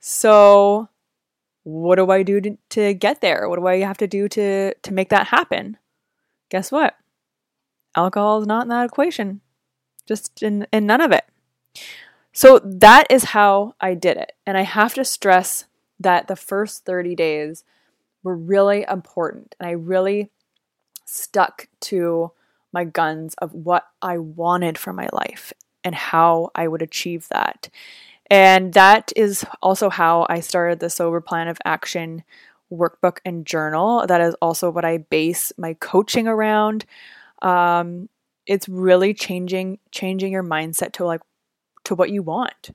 So 0.00 0.88
what 1.64 1.96
do 1.96 2.10
I 2.10 2.22
do 2.22 2.58
to, 2.70 2.94
get 2.94 3.20
there? 3.20 3.48
What 3.48 3.58
do 3.58 3.66
I 3.66 3.80
have 3.80 3.98
to 3.98 4.06
do 4.06 4.28
to 4.28 4.74
to 4.74 4.92
make 4.92 5.08
that 5.08 5.28
happen? 5.28 5.78
Guess 6.50 6.70
what? 6.70 6.94
Alcohol 7.96 8.42
is 8.42 8.46
not 8.46 8.64
in 8.64 8.68
that 8.68 8.86
equation. 8.86 9.40
Just 10.06 10.42
in, 10.42 10.66
in 10.72 10.86
none 10.86 11.00
of 11.00 11.12
it. 11.12 11.24
So 12.32 12.58
that 12.58 13.06
is 13.10 13.24
how 13.24 13.74
I 13.80 13.94
did 13.94 14.16
it. 14.18 14.32
And 14.46 14.58
I 14.58 14.62
have 14.62 14.94
to 14.94 15.04
stress 15.04 15.64
that 15.98 16.28
the 16.28 16.36
first 16.36 16.84
30 16.84 17.14
days 17.14 17.64
were 18.22 18.36
really 18.36 18.84
important. 18.88 19.54
And 19.58 19.68
I 19.68 19.72
really 19.72 20.30
stuck 21.06 21.68
to 21.80 22.32
my 22.72 22.84
guns 22.84 23.34
of 23.38 23.54
what 23.54 23.86
I 24.02 24.18
wanted 24.18 24.76
for 24.76 24.92
my 24.92 25.08
life 25.12 25.52
and 25.84 25.94
how 25.94 26.50
I 26.54 26.66
would 26.66 26.82
achieve 26.82 27.28
that. 27.28 27.68
And 28.30 28.72
that 28.72 29.12
is 29.16 29.44
also 29.62 29.90
how 29.90 30.26
I 30.28 30.40
started 30.40 30.80
the 30.80 30.90
Sober 30.90 31.20
Plan 31.20 31.48
of 31.48 31.58
Action 31.64 32.24
workbook 32.72 33.18
and 33.24 33.46
journal. 33.46 34.06
That 34.06 34.20
is 34.20 34.34
also 34.40 34.70
what 34.70 34.84
I 34.84 34.98
base 34.98 35.52
my 35.58 35.74
coaching 35.74 36.26
around. 36.26 36.84
Um, 37.42 38.08
it's 38.46 38.68
really 38.68 39.14
changing 39.14 39.78
changing 39.90 40.32
your 40.32 40.42
mindset 40.42 40.92
to 40.94 41.04
like 41.04 41.20
to 41.84 41.94
what 41.94 42.10
you 42.10 42.22
want 42.22 42.70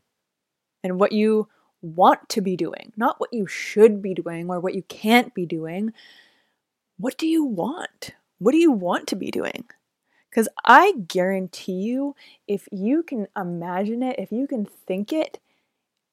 and 0.84 1.00
what 1.00 1.12
you 1.12 1.48
want 1.82 2.28
to 2.30 2.42
be 2.42 2.56
doing, 2.56 2.92
not 2.98 3.20
what 3.20 3.34
you 3.34 3.48
should 3.48 4.02
be 4.02 4.14
doing 4.14 4.50
or 4.50 4.60
what 4.60 4.76
you 4.76 4.84
can't 4.84 5.34
be 5.34 5.46
doing. 5.46 5.94
What 6.98 7.18
do 7.18 7.28
you 7.28 7.44
want? 7.46 8.12
What 8.40 8.52
do 8.52 8.58
you 8.58 8.72
want 8.72 9.08
to 9.08 9.16
be 9.16 9.32
doing? 9.32 9.66
Because 10.30 10.48
I 10.64 10.94
guarantee 11.08 11.82
you, 11.82 12.16
if 12.48 12.68
you 12.72 13.04
can 13.04 13.28
imagine 13.36 14.04
it, 14.04 14.20
if 14.20 14.32
you 14.32 14.48
can 14.48 14.66
think 14.66 15.12
it, 15.12 15.40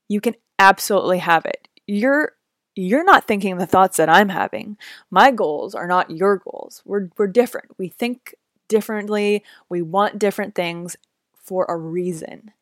you 0.08 0.20
can 0.20 0.34
absolutely 0.58 1.18
have 1.18 1.44
it. 1.44 1.68
You're 1.86 2.32
you're 2.78 3.04
not 3.04 3.26
thinking 3.26 3.56
the 3.56 3.66
thoughts 3.66 3.96
that 3.96 4.08
I'm 4.08 4.28
having. 4.28 4.76
My 5.10 5.30
goals 5.30 5.74
are 5.74 5.86
not 5.86 6.10
your 6.10 6.36
goals. 6.36 6.82
We're 6.84 7.08
we're 7.16 7.26
different. 7.26 7.78
We 7.78 7.88
think 7.88 8.34
differently. 8.68 9.42
We 9.68 9.82
want 9.82 10.18
different 10.18 10.54
things 10.54 10.96
for 11.42 11.64
a 11.68 11.76
reason. 11.76 12.52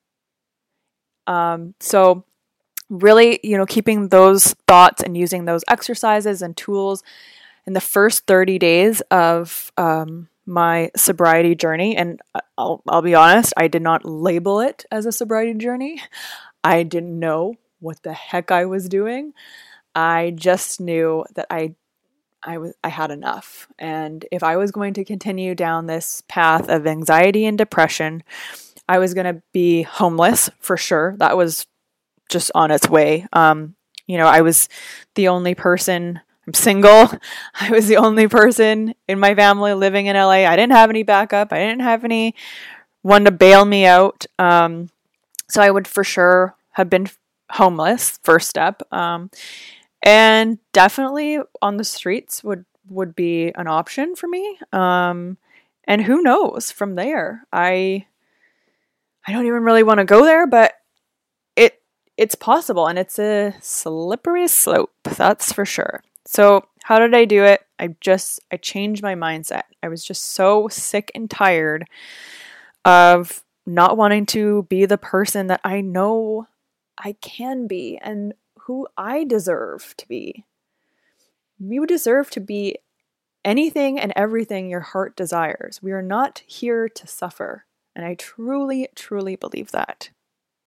Um, 1.26 1.74
so 1.80 2.24
really, 2.90 3.40
you 3.42 3.56
know, 3.56 3.66
keeping 3.66 4.08
those 4.08 4.54
thoughts 4.68 5.02
and 5.02 5.16
using 5.16 5.46
those 5.46 5.64
exercises 5.68 6.42
and 6.42 6.56
tools 6.56 7.02
in 7.66 7.72
the 7.72 7.80
first 7.80 8.26
30 8.26 8.58
days 8.58 9.00
of 9.10 9.72
um, 9.76 10.28
my 10.46 10.90
sobriety 10.96 11.54
journey. 11.54 11.96
And 11.96 12.20
I'll, 12.58 12.82
I'll 12.88 13.02
be 13.02 13.14
honest, 13.14 13.52
I 13.56 13.68
did 13.68 13.82
not 13.82 14.04
label 14.04 14.60
it 14.60 14.84
as 14.90 15.06
a 15.06 15.12
sobriety 15.12 15.54
journey. 15.54 16.02
I 16.62 16.82
didn't 16.82 17.18
know 17.18 17.54
what 17.80 18.02
the 18.02 18.12
heck 18.12 18.50
I 18.50 18.64
was 18.64 18.88
doing. 18.88 19.32
I 19.94 20.32
just 20.34 20.80
knew 20.80 21.24
that 21.34 21.46
I 21.50 21.74
I 22.42 22.58
was 22.58 22.74
I 22.84 22.88
had 22.88 23.10
enough. 23.10 23.68
And 23.78 24.24
if 24.30 24.42
I 24.42 24.56
was 24.56 24.70
going 24.70 24.94
to 24.94 25.04
continue 25.04 25.54
down 25.54 25.86
this 25.86 26.22
path 26.28 26.68
of 26.68 26.86
anxiety 26.86 27.46
and 27.46 27.56
depression, 27.56 28.22
I 28.88 28.98
was 28.98 29.14
going 29.14 29.34
to 29.34 29.42
be 29.52 29.82
homeless 29.82 30.50
for 30.60 30.76
sure. 30.76 31.16
That 31.18 31.36
was 31.36 31.66
just 32.30 32.50
on 32.54 32.70
its 32.70 32.88
way. 32.88 33.26
Um, 33.32 33.76
you 34.06 34.18
know, 34.18 34.26
I 34.26 34.42
was 34.42 34.68
the 35.14 35.28
only 35.28 35.54
person, 35.54 36.20
I'm 36.46 36.54
single. 36.54 37.10
I 37.60 37.70
was 37.70 37.86
the 37.86 37.96
only 37.96 38.28
person 38.28 38.94
in 39.08 39.18
my 39.18 39.34
family 39.34 39.74
living 39.74 40.06
in 40.06 40.16
LA. 40.16 40.46
I 40.46 40.56
didn't 40.56 40.72
have 40.72 40.90
any 40.90 41.02
backup. 41.02 41.52
I 41.52 41.58
didn't 41.58 41.80
have 41.82 42.04
any 42.04 42.34
one 43.02 43.24
to 43.24 43.30
bail 43.30 43.64
me 43.64 43.86
out. 43.86 44.26
Um, 44.38 44.90
so 45.48 45.62
I 45.62 45.70
would 45.70 45.86
for 45.86 46.04
sure 46.04 46.56
have 46.72 46.90
been 46.90 47.08
homeless, 47.50 48.18
first 48.22 48.48
step. 48.48 48.82
Um, 48.92 49.30
and 50.02 50.58
definitely 50.72 51.38
on 51.62 51.76
the 51.76 51.84
streets 51.84 52.44
would 52.44 52.64
would 52.90 53.16
be 53.16 53.50
an 53.54 53.66
option 53.66 54.14
for 54.14 54.26
me. 54.26 54.58
Um, 54.72 55.38
and 55.84 56.02
who 56.02 56.22
knows 56.22 56.70
from 56.70 56.94
there? 56.94 57.46
I 57.52 58.06
I 59.26 59.32
don't 59.32 59.46
even 59.46 59.62
really 59.62 59.82
want 59.82 59.98
to 59.98 60.04
go 60.04 60.24
there, 60.24 60.46
but 60.46 60.74
it 61.56 61.80
it's 62.16 62.34
possible 62.34 62.86
and 62.86 62.98
it's 62.98 63.18
a 63.18 63.54
slippery 63.60 64.48
slope, 64.48 64.92
that's 65.04 65.52
for 65.52 65.64
sure. 65.64 66.02
So, 66.26 66.66
how 66.84 66.98
did 66.98 67.14
I 67.14 67.24
do 67.24 67.44
it? 67.44 67.62
I 67.78 67.94
just 68.00 68.40
I 68.52 68.56
changed 68.56 69.02
my 69.02 69.14
mindset. 69.14 69.62
I 69.82 69.88
was 69.88 70.04
just 70.04 70.22
so 70.22 70.68
sick 70.68 71.10
and 71.14 71.30
tired 71.30 71.86
of 72.84 73.42
not 73.66 73.96
wanting 73.96 74.26
to 74.26 74.64
be 74.64 74.84
the 74.84 74.98
person 74.98 75.46
that 75.48 75.60
I 75.64 75.80
know 75.80 76.46
I 76.98 77.16
can 77.20 77.66
be 77.66 77.98
and 78.00 78.34
who 78.60 78.86
I 78.96 79.24
deserve 79.24 79.94
to 79.98 80.08
be. 80.08 80.44
You 81.58 81.86
deserve 81.86 82.30
to 82.30 82.40
be 82.40 82.76
anything 83.44 83.98
and 83.98 84.12
everything 84.16 84.68
your 84.68 84.80
heart 84.80 85.16
desires. 85.16 85.80
We 85.82 85.92
are 85.92 86.02
not 86.02 86.42
here 86.46 86.88
to 86.88 87.06
suffer. 87.06 87.66
And 87.94 88.04
I 88.04 88.14
truly, 88.14 88.88
truly 88.94 89.36
believe 89.36 89.70
that. 89.70 90.10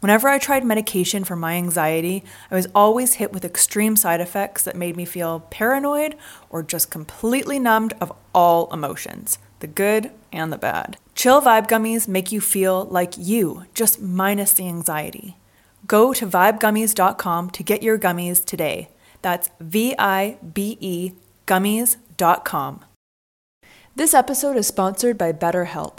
Whenever 0.00 0.28
I 0.28 0.38
tried 0.38 0.64
medication 0.64 1.24
for 1.24 1.34
my 1.34 1.54
anxiety, 1.54 2.22
I 2.50 2.54
was 2.54 2.68
always 2.74 3.14
hit 3.14 3.32
with 3.32 3.44
extreme 3.44 3.96
side 3.96 4.20
effects 4.20 4.62
that 4.62 4.76
made 4.76 4.96
me 4.96 5.04
feel 5.04 5.40
paranoid 5.50 6.14
or 6.50 6.62
just 6.62 6.90
completely 6.90 7.58
numbed 7.58 7.94
of 8.00 8.12
all 8.34 8.72
emotions 8.72 9.38
the 9.60 9.66
good 9.66 10.12
and 10.32 10.52
the 10.52 10.58
bad. 10.58 10.96
Chill 11.16 11.40
Vibe 11.40 11.66
Gummies 11.66 12.06
make 12.06 12.30
you 12.30 12.40
feel 12.40 12.84
like 12.84 13.14
you, 13.18 13.64
just 13.74 14.00
minus 14.00 14.52
the 14.52 14.68
anxiety. 14.68 15.36
Go 15.84 16.12
to 16.12 16.26
vibegummies.com 16.26 17.50
to 17.50 17.62
get 17.64 17.82
your 17.82 17.98
gummies 17.98 18.44
today. 18.44 18.90
That's 19.20 19.50
V 19.58 19.96
I 19.98 20.38
B 20.52 20.78
E 20.80 21.12
gummies.com. 21.46 22.84
This 23.96 24.14
episode 24.14 24.56
is 24.56 24.68
sponsored 24.68 25.18
by 25.18 25.32
BetterHelp. 25.32 25.98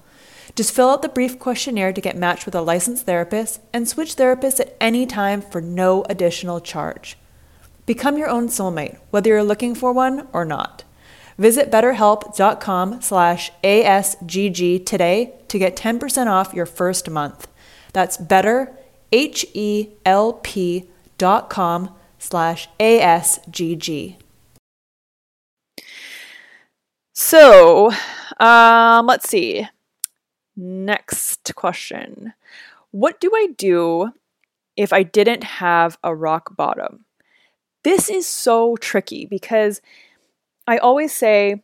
Just 0.55 0.73
fill 0.73 0.89
out 0.89 1.01
the 1.01 1.09
brief 1.09 1.39
questionnaire 1.39 1.93
to 1.93 2.01
get 2.01 2.17
matched 2.17 2.45
with 2.45 2.55
a 2.55 2.61
licensed 2.61 3.05
therapist 3.05 3.61
and 3.73 3.87
switch 3.87 4.15
therapists 4.15 4.59
at 4.59 4.75
any 4.81 5.05
time 5.05 5.41
for 5.41 5.61
no 5.61 6.03
additional 6.09 6.59
charge. 6.59 7.17
Become 7.85 8.17
your 8.17 8.29
own 8.29 8.47
soulmate, 8.47 8.99
whether 9.09 9.29
you're 9.29 9.43
looking 9.43 9.75
for 9.75 9.91
one 9.91 10.27
or 10.33 10.45
not. 10.45 10.83
Visit 11.37 11.71
betterhelp.com 11.71 13.01
slash 13.01 13.51
ASGG 13.63 14.85
today 14.85 15.33
to 15.47 15.57
get 15.57 15.75
10% 15.75 16.27
off 16.27 16.53
your 16.53 16.65
first 16.65 17.09
month. 17.09 17.47
That's 17.93 18.17
better, 18.17 18.77
H-E-L-P 19.11 20.89
dot 21.17 21.49
com 21.49 21.95
slash 22.19 22.69
ASGG. 22.79 24.17
So, 27.13 27.91
um, 28.39 29.05
let's 29.07 29.29
see. 29.29 29.67
Next 30.55 31.53
question. 31.55 32.33
What 32.91 33.19
do 33.19 33.31
I 33.33 33.47
do 33.57 34.11
if 34.75 34.91
I 34.91 35.03
didn't 35.03 35.43
have 35.43 35.97
a 36.03 36.13
rock 36.13 36.55
bottom? 36.55 37.05
This 37.83 38.09
is 38.09 38.27
so 38.27 38.75
tricky 38.75 39.25
because 39.25 39.81
I 40.67 40.77
always 40.77 41.13
say 41.13 41.63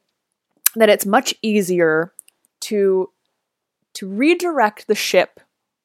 that 0.76 0.90
it's 0.90 1.06
much 1.06 1.34
easier 1.42 2.14
to 2.62 3.12
to 3.94 4.08
redirect 4.08 4.88
the 4.88 4.96
ship 4.96 5.40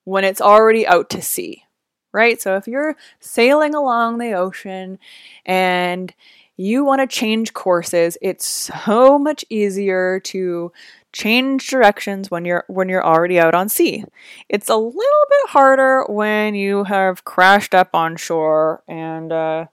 when 0.05 0.23
it's 0.25 0.41
already 0.41 0.87
out 0.87 1.09
to 1.11 1.23
sea, 1.23 1.65
right? 2.13 2.41
So 2.41 2.57
if 2.57 2.67
you're 2.67 2.97
sailing 3.21 3.75
along 3.75 4.19
the 4.19 4.35
ocean 4.35 4.99
and 5.47 6.13
you 6.57 6.85
want 6.85 7.01
to 7.01 7.07
change 7.07 7.55
courses, 7.55 8.19
it's 8.21 8.47
so 8.47 9.19
much 9.19 9.45
easier 9.49 10.21
to 10.21 10.73
change 11.13 11.69
directions 11.69 12.31
when 12.31 12.45
you're 12.45 12.65
when 12.69 12.89
you're 12.89 13.05
already 13.05 13.39
out 13.39 13.55
on 13.55 13.69
sea. 13.69 14.05
It's 14.49 14.69
a 14.69 14.77
little 14.77 14.93
bit 14.95 15.51
harder 15.51 16.05
when 16.09 16.55
you 16.55 16.85
have 16.85 17.25
crashed 17.25 17.75
up 17.75 17.91
on 17.95 18.17
shore 18.17 18.83
and 18.89 19.33
uh, 19.33 19.67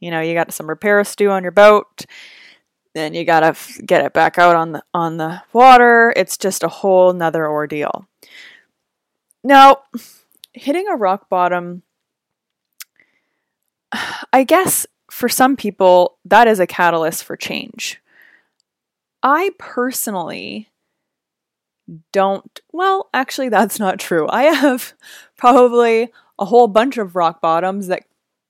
you 0.00 0.10
know 0.10 0.20
you 0.20 0.34
got 0.34 0.52
some 0.52 0.68
repairs 0.68 1.10
to 1.10 1.16
do 1.16 1.30
on 1.30 1.42
your 1.42 1.52
boat. 1.52 2.04
Then 2.94 3.14
you 3.14 3.24
gotta 3.24 3.46
f- 3.46 3.78
get 3.86 4.04
it 4.04 4.12
back 4.12 4.38
out 4.38 4.56
on 4.56 4.72
the 4.72 4.82
on 4.92 5.16
the 5.16 5.42
water. 5.52 6.12
It's 6.16 6.36
just 6.36 6.64
a 6.64 6.68
whole 6.68 7.12
nother 7.12 7.48
ordeal. 7.48 8.06
Now, 9.44 9.84
hitting 10.52 10.86
a 10.88 10.96
rock 10.96 11.28
bottom, 11.28 11.82
I 14.32 14.44
guess 14.44 14.86
for 15.10 15.28
some 15.28 15.56
people 15.56 16.18
that 16.24 16.48
is 16.48 16.60
a 16.60 16.66
catalyst 16.66 17.24
for 17.24 17.36
change. 17.36 18.00
I 19.22 19.50
personally 19.58 20.69
don't. 22.12 22.60
Well, 22.72 23.08
actually, 23.12 23.48
that's 23.48 23.78
not 23.78 23.98
true. 23.98 24.28
I 24.28 24.44
have 24.44 24.94
probably 25.36 26.10
a 26.38 26.44
whole 26.44 26.68
bunch 26.68 26.98
of 26.98 27.16
rock 27.16 27.40
bottoms 27.40 27.88
that 27.88 28.04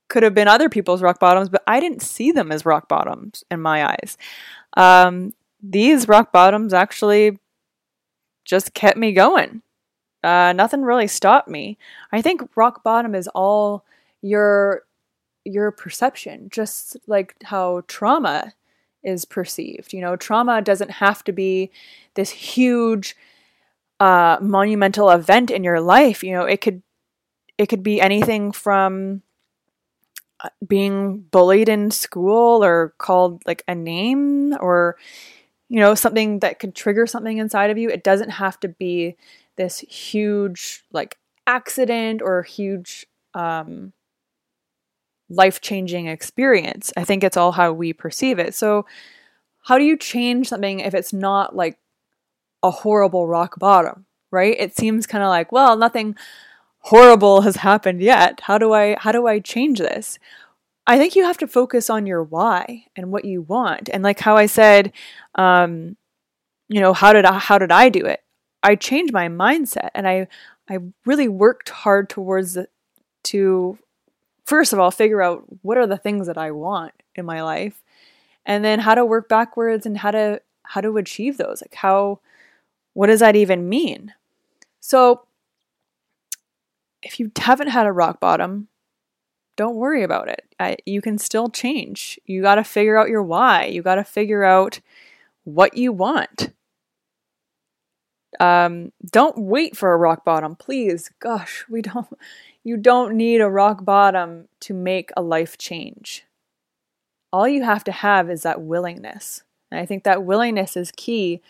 could 0.09 0.23
have 0.23 0.35
been 0.35 0.49
other 0.49 0.69
people's 0.69 1.03
rock 1.03 1.21
bottoms, 1.21 1.49
but 1.49 1.63
I 1.67 1.81
didn't 1.81 2.03
see 2.03 2.33
them 2.33 2.51
as 2.53 2.67
rock 2.67 2.89
bottoms 2.89 3.45
in 3.51 3.61
my 3.61 3.91
eyes. 3.91 4.19
Um, 4.77 5.33
these 5.63 6.09
rock 6.09 6.33
bottoms 6.33 6.75
actually 6.75 7.39
just 8.45 8.75
kept 8.75 8.99
me 8.99 9.13
going. 9.13 9.63
Uh, 10.23 10.53
nothing 10.53 10.83
really 10.83 11.07
stopped 11.07 11.49
me. 11.49 11.79
I 12.13 12.21
think 12.21 12.43
rock 12.57 12.83
bottom 12.83 13.15
is 13.15 13.29
all 13.29 13.85
your 14.21 14.83
your 15.45 15.71
perception, 15.71 16.49
just 16.51 16.97
like 17.07 17.35
how 17.45 17.83
trauma 17.87 18.53
is 19.03 19.25
perceived. 19.25 19.93
You 19.93 20.03
know, 20.03 20.17
trauma 20.17 20.61
doesn't 20.61 20.91
have 20.91 21.25
to 21.25 21.33
be 21.33 21.71
this 22.15 22.31
huge 22.31 23.17
uh, 24.01 24.39
monumental 24.41 25.11
event 25.11 25.51
in 25.51 25.65
your 25.65 25.81
life. 25.81 26.25
You 26.25 26.33
know, 26.33 26.45
it 26.45 26.61
could 26.61 26.83
it 27.59 27.67
could 27.69 27.83
be 27.83 28.01
anything 28.01 28.53
from 28.53 29.23
uh, 30.43 30.49
being 30.67 31.21
bullied 31.31 31.69
in 31.69 31.91
school 31.91 32.65
or 32.65 32.95
called 32.99 33.43
like 33.47 33.63
a 33.69 33.75
name 33.75 34.55
or 34.61 34.97
you 35.69 35.81
know 35.81 35.95
something 35.95 36.41
that 36.41 36.59
could 36.59 36.75
trigger 36.75 37.07
something 37.07 37.39
inside 37.39 37.71
of 37.71 37.79
you 37.79 37.91
it 37.91 38.05
doesn't 38.05 38.31
have 38.31 38.59
to 38.61 38.69
be 38.69 39.17
this 39.57 39.81
huge 39.81 40.85
like 40.93 41.19
accident 41.47 42.23
or 42.23 42.43
huge 42.43 43.07
um 43.35 43.93
life-changing 45.29 46.07
experience 46.09 46.93
i 46.97 47.05
think 47.05 47.23
it's 47.23 47.37
all 47.37 47.53
how 47.53 47.73
we 47.73 47.93
perceive 47.93 48.39
it 48.39 48.55
so 48.55 48.85
how 49.65 49.79
do 49.79 49.85
you 49.85 49.97
change 49.97 50.49
something 50.49 50.81
if 50.81 50.95
it's 50.95 51.13
not 51.13 51.57
like 51.57 51.79
a 52.63 52.71
horrible 52.71 53.27
rock 53.27 53.59
bottom, 53.59 54.07
right? 54.31 54.57
It 54.59 54.77
seems 54.77 55.07
kind 55.07 55.25
of 55.25 55.29
like, 55.29 55.53
well, 55.53 55.77
nothing 55.77 56.17
horrible 56.81 57.43
has 57.43 57.57
happened 57.57 58.01
yet. 58.01 58.41
How 58.43 58.59
do 58.59 58.73
I 58.73 58.97
how 58.99 59.13
do 59.13 59.27
I 59.27 59.39
change 59.39 59.79
this? 59.79 60.19
I 60.87 60.99
think 60.99 61.15
you 61.15 61.25
have 61.25 61.39
to 61.39 61.47
focus 61.47 61.91
on 61.91 62.07
your 62.07 62.23
why 62.23 62.87
and 62.97 63.13
what 63.13 63.25
you 63.25 63.43
want. 63.43 63.89
And 63.93 64.03
like 64.03 64.19
how 64.19 64.37
I 64.37 64.47
said, 64.47 64.93
um, 65.35 65.97
you 66.69 66.81
know, 66.81 66.93
how 66.93 67.13
did 67.13 67.25
I 67.25 67.39
how 67.39 67.59
did 67.59 67.71
I 67.71 67.89
do 67.89 68.05
it? 68.07 68.23
I 68.63 68.77
changed 68.77 69.13
my 69.13 69.29
mindset 69.29 69.91
and 69.95 70.09
I 70.09 70.29
I 70.69 70.79
really 71.05 71.29
worked 71.29 71.71
hard 71.71 72.09
towards 72.09 72.59
to 73.25 73.79
first 74.45 74.73
of 74.73 74.79
all 74.79 74.91
figure 74.91 75.23
out 75.23 75.45
what 75.63 75.79
are 75.79 75.87
the 75.87 75.99
things 75.99 76.27
that 76.27 76.39
I 76.39 76.51
want 76.51 76.93
in 77.15 77.25
my 77.25 77.43
life 77.43 77.83
and 78.47 78.65
then 78.65 78.81
how 78.81 78.95
to 78.95 79.05
work 79.05 79.29
backwards 79.29 79.87
and 79.87 79.99
how 79.99 80.11
to 80.11 80.41
how 80.63 80.81
to 80.81 80.97
achieve 80.97 81.37
those. 81.37 81.63
Like 81.63 81.75
how 81.75 82.21
what 83.01 83.07
does 83.07 83.21
that 83.21 83.35
even 83.35 83.67
mean? 83.67 84.13
So, 84.79 85.23
if 87.03 87.19
you 87.19 87.33
haven't 87.39 87.69
had 87.69 87.87
a 87.87 87.93
rock 87.93 88.21
bottom, 88.21 88.69
don't 89.57 89.77
worry 89.77 90.03
about 90.03 90.29
it. 90.29 90.45
I, 90.61 90.77
you 90.85 91.01
can 91.01 91.17
still 91.17 91.49
change. 91.49 92.21
You 92.27 92.43
got 92.43 92.57
to 92.57 92.63
figure 92.63 92.99
out 92.99 93.09
your 93.09 93.23
why. 93.23 93.65
You 93.65 93.81
got 93.81 93.95
to 93.95 94.05
figure 94.05 94.45
out 94.45 94.81
what 95.45 95.79
you 95.79 95.93
want. 95.93 96.53
Um, 98.39 98.93
don't 99.11 99.39
wait 99.39 99.79
for 99.79 99.95
a 99.95 99.97
rock 99.97 100.23
bottom, 100.23 100.55
please. 100.55 101.11
Gosh, 101.21 101.65
we 101.71 101.81
don't. 101.81 102.19
you 102.65 102.77
don't 102.77 103.15
need 103.15 103.41
a 103.41 103.49
rock 103.49 103.83
bottom 103.83 104.49
to 104.61 104.75
make 104.75 105.11
a 105.17 105.23
life 105.23 105.57
change. 105.57 106.27
All 107.33 107.49
you 107.49 107.65
have 107.65 107.83
to 107.85 107.93
have 107.93 108.29
is 108.29 108.43
that 108.43 108.61
willingness. 108.61 109.43
And 109.71 109.81
I 109.81 109.87
think 109.87 110.05
that 110.05 110.23
willingness 110.23 110.77
is 110.77 110.93
key, 110.95 111.41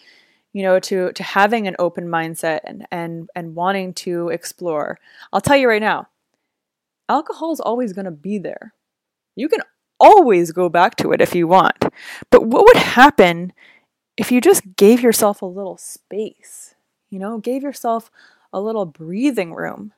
you 0.53 0.63
know, 0.63 0.79
to 0.81 1.13
to 1.13 1.23
having 1.23 1.67
an 1.67 1.77
open 1.79 2.07
mindset 2.07 2.61
and 2.65 2.87
and 2.91 3.29
and 3.35 3.55
wanting 3.55 3.95
to 3.95 4.29
explore. 4.29 4.99
I'll 5.33 5.41
tell 5.41 5.57
you 5.57 5.69
right 5.69 5.83
now, 5.83 6.09
alcohol 7.09 7.53
is 7.53 7.61
always 7.61 7.93
going 7.93 8.07
to 8.07 8.11
be 8.11 8.39
there. 8.39 8.75
You 9.37 9.49
can 9.49 9.61
always 9.99 10.53
go 10.53 10.69
back 10.69 10.97
to 10.97 11.13
it 11.13 11.21
if 11.21 11.35
you 11.35 11.47
want. 11.47 11.85
But 12.31 12.47
what 12.47 12.65
would 12.65 12.77
happen 12.83 13.53
if 14.17 14.33
you 14.33 14.41
just 14.41 14.77
gave 14.77 15.03
yourself 15.03 15.43
a 15.43 15.47
little 15.47 15.77
space? 15.77 16.75
You 17.11 17.19
know, 17.19 17.39
gave 17.39 17.63
yourself 17.63 18.11
a 18.53 18.61
little 18.61 18.87
breathing 18.87 19.55
room 19.55 19.93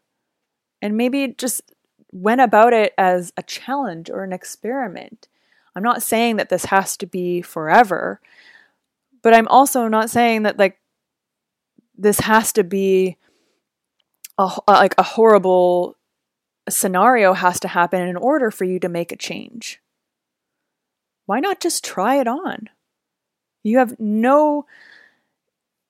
and 0.80 0.96
maybe 0.96 1.34
just 1.38 1.62
went 2.10 2.40
about 2.40 2.72
it 2.74 2.92
as 2.98 3.32
a 3.36 3.42
challenge 3.42 4.10
or 4.10 4.24
an 4.24 4.32
experiment. 4.32 5.28
I'm 5.74 5.82
not 5.82 6.02
saying 6.02 6.36
that 6.36 6.50
this 6.50 6.66
has 6.66 6.96
to 6.98 7.06
be 7.06 7.40
forever, 7.40 8.20
but 9.22 9.34
I'm 9.34 9.48
also 9.48 9.88
not 9.88 10.10
saying 10.10 10.42
that 10.42 10.58
like 10.58 10.78
this 11.96 12.20
has 12.20 12.52
to 12.54 12.64
be 12.64 13.16
a, 14.38 14.50
like 14.66 14.94
a 14.98 15.02
horrible 15.02 15.96
scenario 16.68 17.32
has 17.32 17.60
to 17.60 17.68
happen 17.68 18.06
in 18.06 18.16
order 18.16 18.50
for 18.50 18.64
you 18.64 18.78
to 18.80 18.88
make 18.88 19.12
a 19.12 19.16
change. 19.16 19.80
Why 21.26 21.40
not 21.40 21.60
just 21.60 21.84
try 21.84 22.16
it 22.16 22.26
on? 22.26 22.68
You 23.62 23.78
have 23.78 23.98
no 23.98 24.66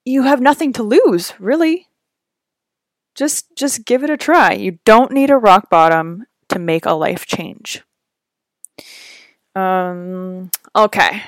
you 0.04 0.22
have 0.24 0.40
nothing 0.40 0.72
to 0.74 0.82
lose, 0.82 1.32
really 1.38 1.88
just 3.14 3.54
just 3.56 3.84
give 3.84 4.04
it 4.04 4.10
a 4.10 4.16
try. 4.16 4.52
You 4.52 4.78
don't 4.84 5.12
need 5.12 5.30
a 5.30 5.36
rock 5.36 5.70
bottom 5.70 6.26
to 6.48 6.58
make 6.58 6.86
a 6.86 6.92
life 6.92 7.26
change. 7.26 7.82
Um 9.54 10.50
okay. 10.74 11.22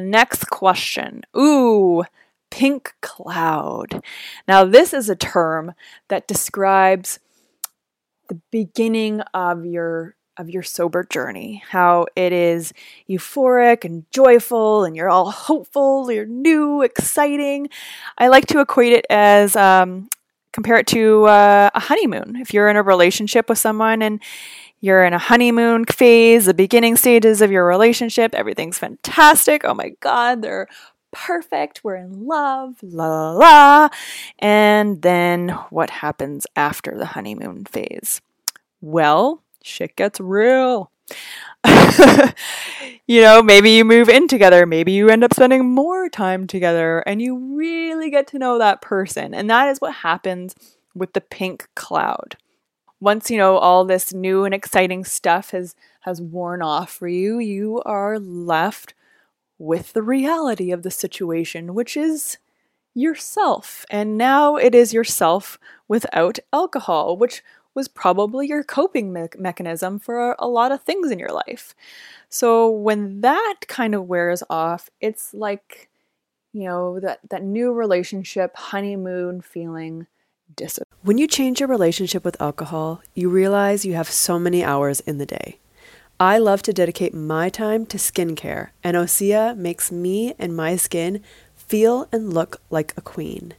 Next 0.00 0.50
question. 0.50 1.22
Ooh, 1.36 2.04
pink 2.50 2.94
cloud. 3.00 4.02
Now 4.46 4.64
this 4.64 4.92
is 4.92 5.08
a 5.08 5.16
term 5.16 5.74
that 6.08 6.28
describes 6.28 7.18
the 8.28 8.40
beginning 8.50 9.20
of 9.34 9.64
your 9.64 10.14
of 10.36 10.48
your 10.48 10.62
sober 10.62 11.02
journey, 11.02 11.64
how 11.68 12.06
it 12.14 12.32
is 12.32 12.72
euphoric 13.10 13.84
and 13.84 14.04
joyful, 14.12 14.84
and 14.84 14.94
you're 14.94 15.10
all 15.10 15.30
hopeful, 15.32 16.10
you're 16.12 16.26
new, 16.26 16.82
exciting. 16.82 17.68
I 18.16 18.28
like 18.28 18.46
to 18.46 18.60
equate 18.60 18.92
it 18.92 19.04
as 19.10 19.56
um, 19.56 20.08
compare 20.52 20.76
it 20.76 20.86
to 20.88 21.24
uh, 21.24 21.70
a 21.74 21.80
honeymoon. 21.80 22.36
If 22.36 22.54
you're 22.54 22.68
in 22.68 22.76
a 22.76 22.82
relationship 22.82 23.48
with 23.48 23.58
someone 23.58 24.00
and 24.00 24.22
you're 24.80 25.04
in 25.04 25.12
a 25.12 25.18
honeymoon 25.18 25.84
phase, 25.86 26.46
the 26.46 26.54
beginning 26.54 26.96
stages 26.96 27.40
of 27.40 27.50
your 27.50 27.66
relationship, 27.66 28.34
everything's 28.34 28.78
fantastic. 28.78 29.64
Oh 29.64 29.74
my 29.74 29.90
God, 30.00 30.42
they're 30.42 30.68
perfect. 31.10 31.82
We're 31.82 31.96
in 31.96 32.26
love, 32.26 32.76
la 32.82 33.06
la 33.06 33.32
la. 33.32 33.88
And 34.38 35.02
then 35.02 35.48
what 35.70 35.90
happens 35.90 36.46
after 36.54 36.96
the 36.96 37.06
honeymoon 37.06 37.64
phase? 37.64 38.20
Well, 38.80 39.42
shit 39.62 39.96
gets 39.96 40.20
real. 40.20 40.90
you 43.06 43.22
know, 43.22 43.42
maybe 43.42 43.70
you 43.70 43.84
move 43.84 44.08
in 44.08 44.28
together, 44.28 44.66
maybe 44.66 44.92
you 44.92 45.08
end 45.08 45.24
up 45.24 45.34
spending 45.34 45.68
more 45.68 46.08
time 46.08 46.46
together, 46.46 47.00
and 47.00 47.20
you 47.20 47.56
really 47.56 48.10
get 48.10 48.26
to 48.28 48.38
know 48.38 48.58
that 48.58 48.80
person. 48.80 49.34
And 49.34 49.50
that 49.50 49.68
is 49.68 49.80
what 49.80 49.94
happens 49.94 50.54
with 50.94 51.14
the 51.14 51.20
pink 51.20 51.68
cloud. 51.74 52.36
Once 53.00 53.30
you 53.30 53.38
know 53.38 53.58
all 53.58 53.84
this 53.84 54.12
new 54.12 54.44
and 54.44 54.54
exciting 54.54 55.04
stuff 55.04 55.50
has 55.50 55.74
has 56.00 56.20
worn 56.20 56.62
off 56.62 56.90
for 56.90 57.08
you, 57.08 57.38
you 57.38 57.82
are 57.84 58.18
left 58.18 58.94
with 59.58 59.92
the 59.92 60.02
reality 60.02 60.70
of 60.72 60.82
the 60.82 60.90
situation, 60.90 61.74
which 61.74 61.96
is 61.96 62.38
yourself. 62.94 63.84
And 63.90 64.18
now 64.18 64.56
it 64.56 64.74
is 64.74 64.92
yourself 64.94 65.58
without 65.88 66.38
alcohol, 66.52 67.16
which 67.16 67.42
was 67.74 67.88
probably 67.88 68.48
your 68.48 68.64
coping 68.64 69.12
me- 69.12 69.28
mechanism 69.38 69.98
for 69.98 70.34
a 70.38 70.48
lot 70.48 70.72
of 70.72 70.82
things 70.82 71.10
in 71.10 71.18
your 71.18 71.32
life. 71.32 71.74
So 72.28 72.70
when 72.70 73.20
that 73.22 73.56
kind 73.68 73.94
of 73.94 74.06
wears 74.08 74.42
off, 74.50 74.90
it's 75.00 75.32
like, 75.34 75.88
you 76.52 76.64
know, 76.68 77.00
that, 77.00 77.20
that 77.30 77.44
new 77.44 77.72
relationship, 77.72 78.56
honeymoon 78.56 79.40
feeling 79.42 80.06
disappears. 80.56 80.87
When 81.02 81.16
you 81.16 81.28
change 81.28 81.60
your 81.60 81.68
relationship 81.68 82.24
with 82.24 82.40
alcohol, 82.42 83.02
you 83.14 83.28
realize 83.28 83.84
you 83.84 83.94
have 83.94 84.10
so 84.10 84.36
many 84.36 84.64
hours 84.64 84.98
in 84.98 85.18
the 85.18 85.26
day. 85.26 85.60
I 86.18 86.38
love 86.38 86.60
to 86.62 86.72
dedicate 86.72 87.14
my 87.14 87.48
time 87.50 87.86
to 87.86 87.98
skincare, 87.98 88.70
and 88.82 88.96
Osea 88.96 89.56
makes 89.56 89.92
me 89.92 90.34
and 90.40 90.56
my 90.56 90.74
skin 90.74 91.22
feel 91.54 92.08
and 92.10 92.34
look 92.34 92.60
like 92.68 92.94
a 92.96 93.00
queen. 93.00 93.54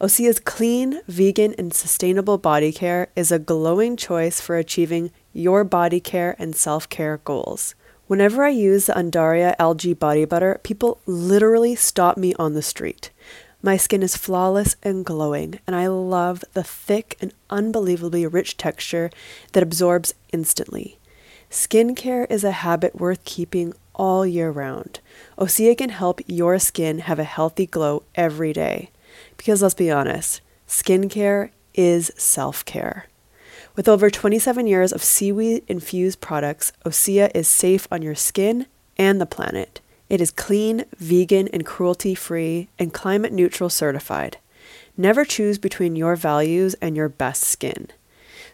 Osea's 0.00 0.40
clean, 0.40 1.02
vegan, 1.06 1.54
and 1.58 1.74
sustainable 1.74 2.38
body 2.38 2.72
care 2.72 3.08
is 3.14 3.30
a 3.30 3.38
glowing 3.38 3.94
choice 3.94 4.40
for 4.40 4.56
achieving 4.56 5.10
your 5.34 5.64
body 5.64 6.00
care 6.00 6.34
and 6.38 6.56
self 6.56 6.88
care 6.88 7.18
goals. 7.18 7.74
Whenever 8.06 8.42
I 8.42 8.48
use 8.48 8.86
the 8.86 8.94
Undaria 8.94 9.54
algae 9.58 9.92
body 9.92 10.24
butter, 10.24 10.58
people 10.64 11.02
literally 11.04 11.74
stop 11.74 12.16
me 12.16 12.32
on 12.38 12.54
the 12.54 12.62
street. 12.62 13.10
My 13.62 13.76
skin 13.76 14.02
is 14.02 14.16
flawless 14.16 14.76
and 14.82 15.04
glowing, 15.04 15.60
and 15.66 15.76
I 15.76 15.86
love 15.86 16.44
the 16.54 16.62
thick 16.62 17.18
and 17.20 17.34
unbelievably 17.50 18.26
rich 18.26 18.56
texture 18.56 19.10
that 19.52 19.62
absorbs 19.62 20.14
instantly. 20.32 20.98
Skincare 21.50 22.26
is 22.30 22.42
a 22.42 22.52
habit 22.52 22.96
worth 22.96 23.22
keeping 23.24 23.74
all 23.94 24.24
year 24.24 24.50
round. 24.50 25.00
Osea 25.36 25.76
can 25.76 25.90
help 25.90 26.22
your 26.26 26.58
skin 26.58 27.00
have 27.00 27.18
a 27.18 27.24
healthy 27.24 27.66
glow 27.66 28.04
every 28.14 28.54
day. 28.54 28.90
Because 29.36 29.60
let's 29.60 29.74
be 29.74 29.90
honest, 29.90 30.40
skincare 30.66 31.50
is 31.74 32.10
self 32.16 32.64
care. 32.64 33.08
With 33.76 33.88
over 33.88 34.08
27 34.08 34.66
years 34.66 34.90
of 34.90 35.02
seaweed 35.02 35.64
infused 35.68 36.20
products, 36.22 36.72
Osea 36.86 37.30
is 37.34 37.46
safe 37.46 37.86
on 37.90 38.00
your 38.00 38.14
skin 38.14 38.66
and 38.96 39.20
the 39.20 39.26
planet. 39.26 39.80
It 40.10 40.20
is 40.20 40.30
clean, 40.32 40.84
vegan, 40.98 41.48
and 41.48 41.64
cruelty 41.64 42.14
free, 42.16 42.68
and 42.80 42.92
climate 42.92 43.32
neutral 43.32 43.70
certified. 43.70 44.38
Never 44.96 45.24
choose 45.24 45.56
between 45.56 45.94
your 45.94 46.16
values 46.16 46.74
and 46.82 46.96
your 46.96 47.08
best 47.08 47.44
skin. 47.44 47.86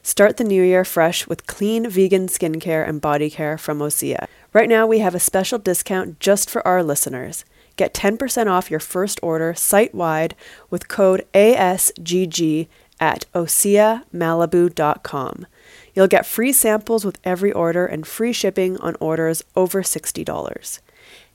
Start 0.02 0.36
the 0.36 0.44
new 0.44 0.62
year 0.62 0.84
fresh 0.84 1.26
with 1.26 1.46
clean 1.46 1.88
vegan 1.88 2.26
skincare 2.28 2.86
and 2.86 3.00
body 3.00 3.30
care 3.30 3.56
from 3.56 3.78
Osea. 3.78 4.26
Right 4.52 4.68
now, 4.68 4.86
we 4.86 4.98
have 4.98 5.14
a 5.14 5.18
special 5.18 5.58
discount 5.58 6.20
just 6.20 6.50
for 6.50 6.60
our 6.68 6.82
listeners. 6.82 7.46
Get 7.76 7.94
10% 7.94 8.48
off 8.48 8.70
your 8.70 8.78
first 8.78 9.18
order 9.22 9.54
site 9.54 9.94
wide 9.94 10.34
with 10.68 10.88
code 10.88 11.26
ASGG 11.32 12.68
at 13.00 13.24
OseaMalibu.com. 13.34 15.46
You'll 15.94 16.06
get 16.06 16.26
free 16.26 16.52
samples 16.52 17.06
with 17.06 17.18
every 17.24 17.52
order 17.52 17.86
and 17.86 18.06
free 18.06 18.34
shipping 18.34 18.76
on 18.78 18.94
orders 19.00 19.42
over 19.56 19.82
$60. 19.82 20.80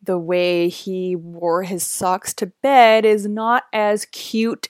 the 0.01 0.17
way 0.17 0.69
he 0.69 1.15
wore 1.15 1.61
his 1.63 1.83
socks 1.83 2.33
to 2.35 2.47
bed 2.63 3.03
is 3.05 3.27
not 3.27 3.65
as 3.71 4.05
cute 4.05 4.69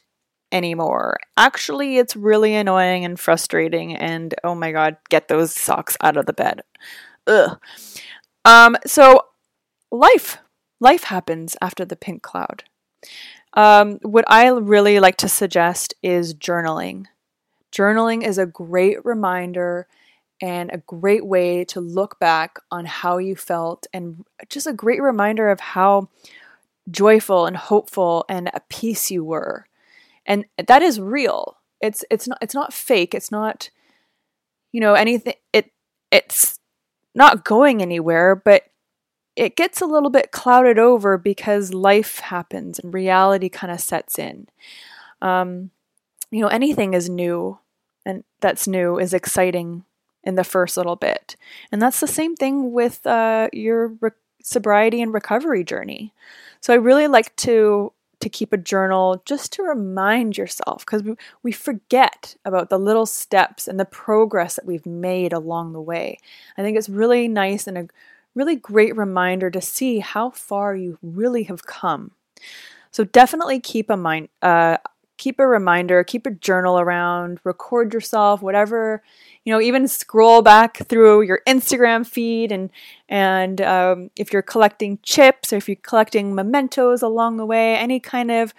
anymore. 0.51 1.17
Actually, 1.37 1.97
it's 1.97 2.17
really 2.17 2.55
annoying 2.55 3.05
and 3.05 3.17
frustrating 3.17 3.95
and 3.95 4.35
oh 4.43 4.55
my 4.55 4.73
god, 4.73 4.97
get 5.09 5.29
those 5.29 5.53
socks 5.53 5.95
out 6.01 6.17
of 6.17 6.25
the 6.25 6.33
bed. 6.33 6.63
Ugh. 7.27 7.57
Um 8.43 8.75
so 8.85 9.21
life 9.91 10.39
life 10.81 11.05
happens 11.05 11.55
after 11.61 11.85
the 11.85 11.95
pink 11.95 12.21
cloud. 12.21 12.65
Um, 13.55 13.99
what 14.01 14.25
I 14.27 14.49
really 14.49 14.99
like 14.99 15.17
to 15.17 15.29
suggest 15.29 15.93
is 16.03 16.33
journaling. 16.33 17.05
Journaling 17.71 18.23
is 18.23 18.37
a 18.37 18.45
great 18.45 19.03
reminder 19.05 19.87
and 20.41 20.69
a 20.71 20.77
great 20.79 21.25
way 21.25 21.63
to 21.65 21.79
look 21.79 22.19
back 22.19 22.59
on 22.69 22.85
how 22.85 23.17
you 23.17 23.35
felt 23.35 23.87
and 23.93 24.25
just 24.49 24.67
a 24.67 24.73
great 24.73 25.01
reminder 25.01 25.49
of 25.49 25.59
how 25.59 26.09
joyful 26.91 27.45
and 27.45 27.55
hopeful 27.55 28.25
and 28.27 28.53
at 28.53 28.69
peace 28.69 29.09
you 29.09 29.23
were. 29.23 29.65
And 30.25 30.45
that 30.67 30.81
is 30.81 30.99
real. 30.99 31.57
It's 31.81 32.03
it's 32.09 32.27
not 32.27 32.37
it's 32.41 32.53
not 32.55 32.73
fake. 32.73 33.13
It's 33.13 33.31
not 33.31 33.69
you 34.71 34.81
know 34.81 34.93
anything 34.93 35.35
it 35.53 35.71
it's 36.11 36.59
not 37.13 37.45
going 37.45 37.81
anywhere, 37.81 38.35
but 38.35 38.63
it 39.35 39.55
gets 39.55 39.81
a 39.81 39.85
little 39.85 40.09
bit 40.09 40.31
clouded 40.31 40.79
over 40.79 41.17
because 41.17 41.73
life 41.73 42.19
happens 42.19 42.79
and 42.79 42.93
reality 42.93 43.49
kind 43.49 43.71
of 43.71 43.81
sets 43.81 44.17
in. 44.17 44.47
Um, 45.21 45.71
you 46.31 46.41
know, 46.41 46.47
anything 46.47 46.93
is 46.93 47.09
new 47.09 47.59
and 48.05 48.23
that's 48.39 48.67
new 48.67 48.97
is 48.97 49.13
exciting 49.13 49.83
in 50.23 50.35
the 50.35 50.43
first 50.43 50.77
little 50.77 50.95
bit. 50.95 51.35
And 51.71 51.81
that's 51.81 51.99
the 51.99 52.07
same 52.07 52.35
thing 52.35 52.71
with 52.71 53.05
uh, 53.05 53.49
your 53.53 53.89
re- 53.99 54.11
sobriety 54.41 55.01
and 55.01 55.13
recovery 55.13 55.63
journey. 55.63 56.13
So 56.61 56.73
I 56.73 56.77
really 56.77 57.07
like 57.07 57.35
to 57.37 57.91
to 58.21 58.29
keep 58.29 58.53
a 58.53 58.57
journal 58.57 59.21
just 59.25 59.51
to 59.53 59.61
remind 59.61 60.37
yourself 60.37 60.85
because 60.85 61.03
we, 61.03 61.15
we 61.43 61.51
forget 61.51 62.35
about 62.45 62.69
the 62.69 62.79
little 62.79 63.05
steps 63.05 63.67
and 63.67 63.77
the 63.77 63.85
progress 63.85 64.55
that 64.55 64.65
we've 64.65 64.85
made 64.85 65.33
along 65.33 65.73
the 65.73 65.81
way. 65.81 66.17
I 66.57 66.61
think 66.61 66.77
it's 66.77 66.87
really 66.87 67.27
nice 67.27 67.67
and 67.67 67.77
a 67.77 67.87
really 68.35 68.55
great 68.55 68.95
reminder 68.95 69.49
to 69.49 69.61
see 69.61 69.99
how 69.99 70.29
far 70.29 70.75
you 70.75 70.99
really 71.01 71.43
have 71.43 71.65
come. 71.65 72.11
So 72.91 73.03
definitely 73.03 73.59
keep 73.59 73.89
a 73.89 73.97
mind, 73.97 74.29
uh, 74.41 74.77
keep 75.17 75.39
a 75.39 75.47
reminder, 75.47 76.03
keep 76.03 76.25
a 76.25 76.31
journal 76.31 76.79
around, 76.79 77.39
record 77.43 77.93
yourself, 77.93 78.41
whatever 78.41 79.01
you 79.45 79.53
know, 79.53 79.61
even 79.61 79.87
scroll 79.87 80.41
back 80.41 80.77
through 80.87 81.21
your 81.21 81.41
Instagram 81.47 82.05
feed 82.05 82.51
and 82.51 82.71
and 83.07 83.61
um, 83.61 84.09
if 84.15 84.33
you're 84.33 84.41
collecting 84.41 84.97
chips 85.03 85.53
or 85.53 85.57
if 85.57 85.69
you're 85.69 85.77
collecting 85.77 86.33
mementos 86.33 87.03
along 87.03 87.37
the 87.37 87.45
way, 87.45 87.75
any 87.77 87.99
kind 87.99 88.31
of 88.31 88.53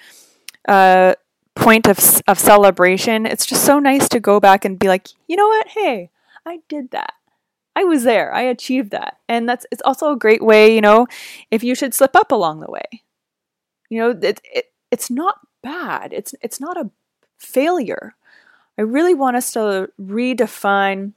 uh, 0.68 1.14
point 1.56 1.88
of 1.88 1.98
of 2.28 2.38
celebration, 2.38 3.26
it's 3.26 3.44
just 3.44 3.64
so 3.64 3.80
nice 3.80 4.08
to 4.08 4.20
go 4.20 4.38
back 4.38 4.64
and 4.64 4.78
be 4.78 4.86
like, 4.86 5.08
you 5.26 5.36
know 5.36 5.48
what, 5.48 5.68
hey, 5.68 6.10
I 6.46 6.60
did 6.68 6.92
that. 6.92 7.14
I 7.76 7.84
was 7.84 8.04
there. 8.04 8.32
I 8.32 8.40
achieved 8.40 8.90
that. 8.90 9.18
And 9.28 9.46
that's 9.48 9.66
it's 9.70 9.82
also 9.84 10.10
a 10.10 10.18
great 10.18 10.42
way, 10.42 10.74
you 10.74 10.80
know, 10.80 11.06
if 11.50 11.62
you 11.62 11.74
should 11.74 11.94
slip 11.94 12.16
up 12.16 12.32
along 12.32 12.60
the 12.60 12.70
way. 12.70 13.02
You 13.90 14.00
know, 14.00 14.10
it, 14.10 14.40
it 14.44 14.72
it's 14.90 15.10
not 15.10 15.40
bad. 15.62 16.12
It's 16.12 16.34
it's 16.40 16.58
not 16.58 16.78
a 16.78 16.90
failure. 17.38 18.14
I 18.78 18.82
really 18.82 19.14
want 19.14 19.36
us 19.36 19.52
to 19.52 19.90
redefine 20.00 21.12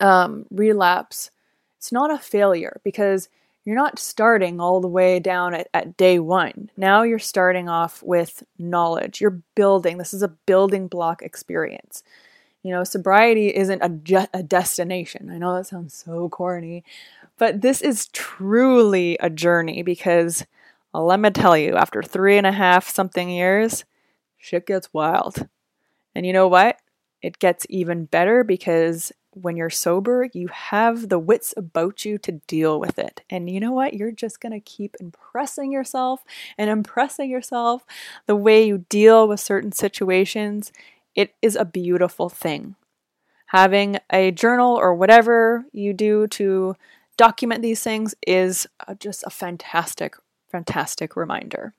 um, 0.00 0.46
relapse. 0.50 1.30
It's 1.78 1.92
not 1.92 2.10
a 2.10 2.18
failure 2.18 2.80
because 2.84 3.28
you're 3.64 3.76
not 3.76 3.98
starting 3.98 4.60
all 4.60 4.80
the 4.80 4.88
way 4.88 5.20
down 5.20 5.54
at, 5.54 5.68
at 5.74 5.96
day 5.96 6.18
one. 6.18 6.70
Now 6.76 7.02
you're 7.02 7.18
starting 7.18 7.68
off 7.68 8.02
with 8.02 8.42
knowledge. 8.58 9.20
You're 9.20 9.42
building. 9.54 9.98
This 9.98 10.14
is 10.14 10.22
a 10.22 10.28
building 10.28 10.88
block 10.88 11.22
experience. 11.22 12.02
You 12.62 12.70
know, 12.70 12.84
sobriety 12.84 13.54
isn't 13.54 13.82
a, 13.82 13.88
je- 13.88 14.28
a 14.32 14.42
destination. 14.42 15.30
I 15.30 15.38
know 15.38 15.54
that 15.56 15.66
sounds 15.66 15.94
so 15.94 16.28
corny, 16.28 16.84
but 17.38 17.60
this 17.60 17.80
is 17.80 18.06
truly 18.08 19.16
a 19.20 19.30
journey 19.30 19.82
because 19.82 20.46
uh, 20.94 21.02
let 21.02 21.18
me 21.20 21.30
tell 21.30 21.56
you, 21.56 21.76
after 21.76 22.02
three 22.02 22.36
and 22.36 22.46
a 22.46 22.52
half 22.52 22.88
something 22.88 23.30
years, 23.30 23.84
shit 24.38 24.66
gets 24.66 24.92
wild. 24.92 25.48
And 26.14 26.26
you 26.26 26.32
know 26.32 26.48
what? 26.48 26.78
It 27.22 27.38
gets 27.38 27.66
even 27.68 28.04
better 28.04 28.44
because 28.44 29.12
when 29.34 29.56
you're 29.56 29.70
sober, 29.70 30.28
you 30.32 30.48
have 30.48 31.08
the 31.08 31.18
wits 31.18 31.54
about 31.56 32.04
you 32.04 32.18
to 32.18 32.32
deal 32.32 32.78
with 32.78 32.98
it. 32.98 33.22
And 33.30 33.48
you 33.48 33.60
know 33.60 33.72
what? 33.72 33.94
You're 33.94 34.12
just 34.12 34.40
going 34.40 34.52
to 34.52 34.60
keep 34.60 34.96
impressing 35.00 35.72
yourself 35.72 36.22
and 36.58 36.68
impressing 36.68 37.30
yourself 37.30 37.86
the 38.26 38.36
way 38.36 38.66
you 38.66 38.84
deal 38.90 39.26
with 39.26 39.40
certain 39.40 39.72
situations. 39.72 40.70
It 41.14 41.34
is 41.42 41.56
a 41.56 41.64
beautiful 41.64 42.28
thing. 42.28 42.76
Having 43.46 43.98
a 44.10 44.30
journal 44.30 44.76
or 44.76 44.94
whatever 44.94 45.66
you 45.72 45.92
do 45.92 46.26
to 46.28 46.74
document 47.16 47.62
these 47.62 47.82
things 47.82 48.14
is 48.26 48.66
just 48.98 49.22
a 49.26 49.30
fantastic, 49.30 50.14
fantastic 50.50 51.16
reminder. 51.16 51.74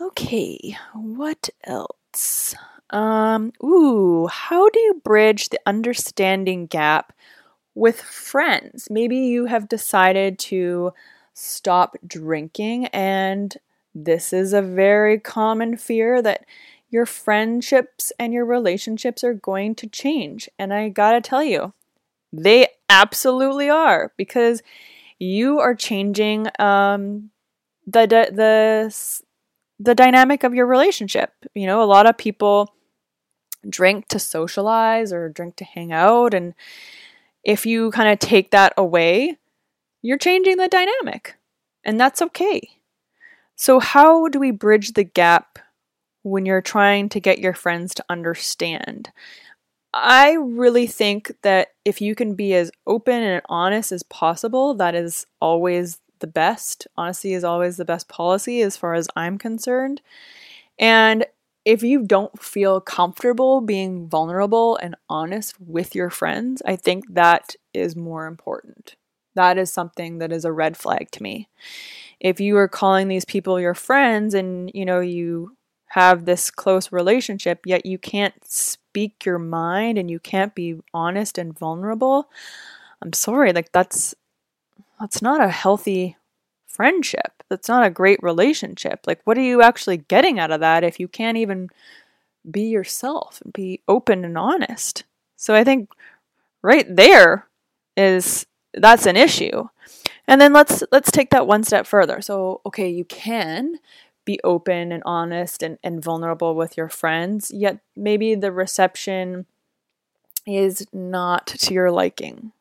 Okay, 0.00 0.76
what 0.94 1.50
else? 1.64 2.54
Um, 2.90 3.52
ooh, 3.62 4.26
how 4.26 4.68
do 4.68 4.78
you 4.80 5.00
bridge 5.02 5.48
the 5.48 5.60
understanding 5.66 6.66
gap 6.66 7.12
with 7.74 8.00
friends? 8.00 8.88
Maybe 8.90 9.16
you 9.16 9.46
have 9.46 9.68
decided 9.68 10.38
to 10.40 10.92
stop 11.34 11.96
drinking, 12.06 12.86
and 12.86 13.56
this 13.94 14.32
is 14.32 14.52
a 14.52 14.62
very 14.62 15.18
common 15.18 15.76
fear 15.76 16.20
that 16.22 16.44
your 16.92 17.06
friendships 17.06 18.12
and 18.18 18.34
your 18.34 18.44
relationships 18.44 19.24
are 19.24 19.32
going 19.32 19.74
to 19.74 19.88
change. 19.88 20.48
And 20.58 20.74
I 20.74 20.90
gotta 20.90 21.22
tell 21.22 21.42
you, 21.42 21.72
they 22.32 22.68
absolutely 22.88 23.70
are 23.70 24.12
because 24.18 24.62
you 25.18 25.58
are 25.58 25.74
changing 25.74 26.48
um, 26.58 27.30
the 27.86 28.06
the 28.06 29.22
the 29.80 29.94
dynamic 29.94 30.44
of 30.44 30.54
your 30.54 30.66
relationship. 30.66 31.32
You 31.54 31.66
know, 31.66 31.82
a 31.82 31.84
lot 31.84 32.06
of 32.06 32.18
people 32.18 32.74
drink 33.68 34.08
to 34.08 34.18
socialize 34.18 35.14
or 35.14 35.30
drink 35.30 35.56
to 35.56 35.64
hang 35.64 35.92
out. 35.92 36.34
And 36.34 36.54
if 37.42 37.64
you 37.64 37.90
kind 37.90 38.12
of 38.12 38.18
take 38.18 38.50
that 38.50 38.74
away, 38.76 39.38
you're 40.02 40.18
changing 40.18 40.58
the 40.58 40.68
dynamic. 40.68 41.36
And 41.84 41.98
that's 41.98 42.20
okay. 42.20 42.60
So, 43.56 43.80
how 43.80 44.28
do 44.28 44.38
we 44.38 44.50
bridge 44.50 44.92
the 44.92 45.04
gap 45.04 45.58
when 46.22 46.46
you're 46.46 46.62
trying 46.62 47.08
to 47.10 47.20
get 47.20 47.38
your 47.38 47.54
friends 47.54 47.94
to 47.94 48.04
understand? 48.08 49.10
I 49.94 50.32
really 50.32 50.86
think 50.86 51.32
that 51.42 51.68
if 51.84 52.00
you 52.00 52.14
can 52.14 52.34
be 52.34 52.54
as 52.54 52.70
open 52.86 53.22
and 53.22 53.42
honest 53.48 53.92
as 53.92 54.02
possible, 54.04 54.74
that 54.74 54.94
is 54.94 55.26
always 55.40 56.00
the 56.20 56.26
best. 56.26 56.86
Honesty 56.96 57.34
is 57.34 57.44
always 57.44 57.76
the 57.76 57.84
best 57.84 58.08
policy 58.08 58.62
as 58.62 58.76
far 58.76 58.94
as 58.94 59.08
I'm 59.14 59.36
concerned. 59.36 60.00
And 60.78 61.26
if 61.64 61.82
you 61.82 62.04
don't 62.04 62.42
feel 62.42 62.80
comfortable 62.80 63.60
being 63.60 64.08
vulnerable 64.08 64.76
and 64.76 64.96
honest 65.08 65.60
with 65.60 65.94
your 65.94 66.10
friends, 66.10 66.62
I 66.64 66.76
think 66.76 67.04
that 67.14 67.54
is 67.74 67.94
more 67.94 68.26
important. 68.26 68.96
That 69.34 69.58
is 69.58 69.72
something 69.72 70.18
that 70.18 70.32
is 70.32 70.44
a 70.44 70.52
red 70.52 70.76
flag 70.76 71.10
to 71.12 71.22
me. 71.22 71.48
If 72.18 72.40
you 72.40 72.56
are 72.56 72.68
calling 72.68 73.08
these 73.08 73.24
people 73.24 73.60
your 73.60 73.74
friends 73.74 74.34
and 74.34 74.70
you 74.74 74.84
know 74.84 75.00
you 75.00 75.56
have 75.92 76.24
this 76.24 76.50
close 76.50 76.90
relationship 76.90 77.66
yet 77.66 77.84
you 77.84 77.98
can't 77.98 78.34
speak 78.50 79.26
your 79.26 79.38
mind 79.38 79.98
and 79.98 80.10
you 80.10 80.18
can't 80.18 80.54
be 80.54 80.76
honest 80.94 81.36
and 81.36 81.58
vulnerable, 81.58 82.30
I'm 83.02 83.12
sorry, 83.12 83.52
like 83.52 83.72
that's 83.72 84.14
that's 84.98 85.20
not 85.20 85.42
a 85.42 85.50
healthy 85.50 86.16
friendship. 86.66 87.42
That's 87.50 87.68
not 87.68 87.84
a 87.84 87.90
great 87.90 88.22
relationship. 88.22 89.00
Like, 89.06 89.20
what 89.24 89.36
are 89.36 89.42
you 89.42 89.60
actually 89.60 89.98
getting 89.98 90.38
out 90.38 90.50
of 90.50 90.60
that 90.60 90.82
if 90.82 90.98
you 90.98 91.08
can't 91.08 91.36
even 91.36 91.68
be 92.50 92.62
yourself 92.62 93.42
and 93.44 93.52
be 93.52 93.82
open 93.86 94.24
and 94.24 94.38
honest? 94.38 95.04
So 95.36 95.54
I 95.54 95.62
think 95.62 95.90
right 96.62 96.86
there 96.88 97.48
is 97.98 98.46
that's 98.72 99.04
an 99.04 99.16
issue. 99.16 99.68
And 100.26 100.40
then 100.40 100.54
let's 100.54 100.82
let's 100.90 101.10
take 101.10 101.28
that 101.30 101.46
one 101.46 101.64
step 101.64 101.86
further. 101.86 102.22
So, 102.22 102.62
okay, 102.64 102.88
you 102.88 103.04
can 103.04 103.78
be 104.24 104.38
open 104.44 104.92
and 104.92 105.02
honest 105.04 105.62
and, 105.62 105.78
and 105.82 106.02
vulnerable 106.02 106.54
with 106.54 106.76
your 106.76 106.88
friends, 106.88 107.50
yet 107.50 107.78
maybe 107.96 108.34
the 108.34 108.52
reception 108.52 109.46
is 110.46 110.86
not 110.92 111.46
to 111.46 111.74
your 111.74 111.90
liking 111.90 112.52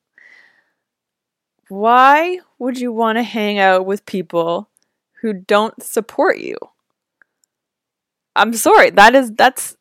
why 1.71 2.37
would 2.59 2.77
you 2.77 2.91
want 2.91 3.17
to 3.17 3.23
hang 3.23 3.57
out 3.57 3.85
with 3.85 4.05
people 4.05 4.67
who 5.21 5.31
don't 5.31 5.81
support 5.81 6.37
you? 6.37 6.57
I'm 8.35 8.53
sorry, 8.53 8.89
that 8.89 9.15
is 9.15 9.31
that's 9.31 9.77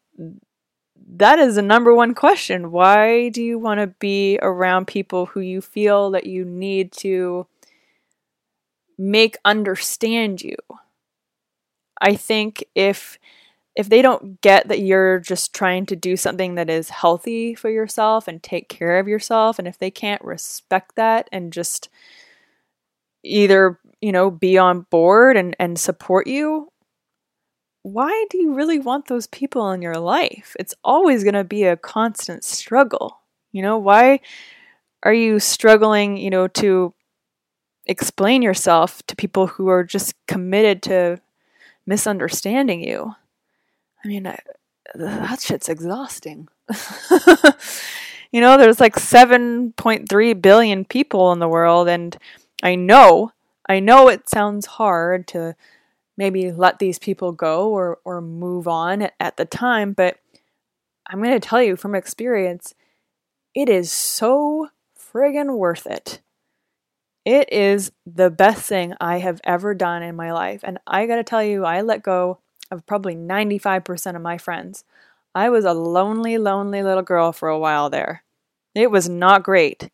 that 1.17 1.41
is 1.41 1.57
the 1.57 1.63
number 1.63 1.93
one 1.93 2.15
question. 2.15 2.71
Why 2.71 3.29
do 3.31 3.43
you 3.43 3.59
want 3.59 3.81
to 3.81 3.89
be 3.89 4.39
around 4.41 4.87
people 4.87 5.27
who 5.27 5.41
you 5.41 5.61
feel 5.61 6.13
that 6.13 6.27
you 6.27 6.45
need 6.45 6.93
to 6.93 7.49
make 8.97 9.37
understand 9.45 10.43
you? 10.43 10.57
I 12.01 12.15
think 12.17 12.65
if 12.75 13.19
if 13.77 13.89
they 13.89 14.03
don't 14.03 14.41
get 14.41 14.69
that 14.69 14.81
you're 14.81 15.21
just 15.21 15.55
trying 15.55 15.87
to 15.87 15.97
do 15.97 16.17
something 16.17 16.57
that 16.57 16.69
is 16.69 16.91
healthy 16.91 17.55
for 17.55 17.71
yourself 17.71 18.27
and 18.27 18.43
take 18.43 18.69
care 18.69 18.99
of 18.99 19.09
yourself 19.09 19.59
and 19.59 19.69
if 19.69 19.79
they 19.79 19.91
can't 19.91 20.23
respect 20.25 20.97
that 20.97 21.29
and 21.33 21.53
just 21.53 21.89
either 23.23 23.79
you 24.01 24.13
know 24.13 24.31
be 24.31 24.59
on 24.59 24.83
board 24.91 25.37
and 25.37 25.55
and 25.59 25.79
support 25.79 26.27
you 26.27 26.71
why 27.83 28.27
do 28.29 28.39
you 28.39 28.53
really 28.55 28.79
want 28.79 29.07
those 29.07 29.27
people 29.29 29.71
in 29.71 29.81
your 29.81 29.95
life? 29.95 30.55
It's 30.61 30.75
always 30.85 31.25
going 31.25 31.33
to 31.33 31.45
be 31.45 31.65
a 31.65 31.79
constant 31.79 32.45
struggle 32.45 33.21
you 33.53 33.63
know? 33.63 33.79
Why 33.79 34.21
are 35.03 35.15
you 35.15 35.41
struggling 35.41 36.17
you 36.17 36.31
know 36.31 36.49
to 36.49 36.95
explain 37.87 38.43
yourself 38.43 39.05
to 39.07 39.17
people 39.17 39.47
who 39.47 39.69
are 39.69 39.85
just 39.85 40.15
committed 40.27 40.83
to 40.85 41.21
misunderstanding 41.87 42.83
you 42.83 43.15
I 44.05 44.09
mean, 44.09 44.27
I, 44.27 44.39
that 44.95 45.41
shit's 45.41 45.69
exhausting. 45.69 46.49
you 48.33 48.41
know, 48.41 48.57
there's 48.57 48.81
like 48.81 48.97
7.3 48.97 50.43
billion 50.43 50.85
people 50.85 51.33
in 51.33 51.39
the 51.39 51.49
world, 51.49 51.89
and 51.89 52.17
I 52.63 52.77
know, 52.77 53.33
I 53.69 53.81
know 53.81 54.09
it 54.09 54.29
sounds 54.29 54.67
hard 54.67 55.27
to 55.29 55.55
maybe 56.17 56.51
let 56.51 56.79
these 56.79 56.99
people 56.99 57.33
go 57.33 57.71
or, 57.71 57.99
or 58.05 58.21
move 58.21 58.67
on 58.67 59.09
at, 59.19 59.37
the 59.37 59.45
time, 59.45 59.93
but 59.93 60.19
I'm 61.07 61.23
going 61.23 61.39
to 61.39 61.41
tell 61.41 61.63
you 61.63 61.77
from 61.77 61.95
experience, 61.95 62.75
it 63.55 63.69
is 63.69 63.91
so 63.91 64.69
friggin' 64.99 65.57
worth 65.57 65.87
it. 65.87 66.21
It 67.31 67.53
is 67.53 67.93
the 68.05 68.29
best 68.29 68.67
thing 68.67 68.95
I 69.01 69.19
have 69.19 69.41
ever 69.45 69.73
done 69.73 70.03
in 70.03 70.17
my 70.17 70.33
life. 70.33 70.63
And 70.65 70.81
I 70.85 71.07
gotta 71.07 71.23
tell 71.23 71.45
you, 71.45 71.65
I 71.65 71.81
let 71.81 72.03
go 72.03 72.41
of 72.73 72.85
probably 72.87 73.15
95% 73.15 74.17
of 74.17 74.21
my 74.21 74.37
friends. 74.37 74.83
I 75.33 75.49
was 75.49 75.65
a 75.65 75.73
lonely, 75.73 76.39
lonely 76.39 76.83
little 76.83 77.05
girl 77.05 77.31
for 77.31 77.49
a 77.49 77.57
while 77.57 77.89
there. 77.89 78.25
It 78.75 78.91
was 78.91 79.09
not 79.09 79.45
great. 79.45 79.91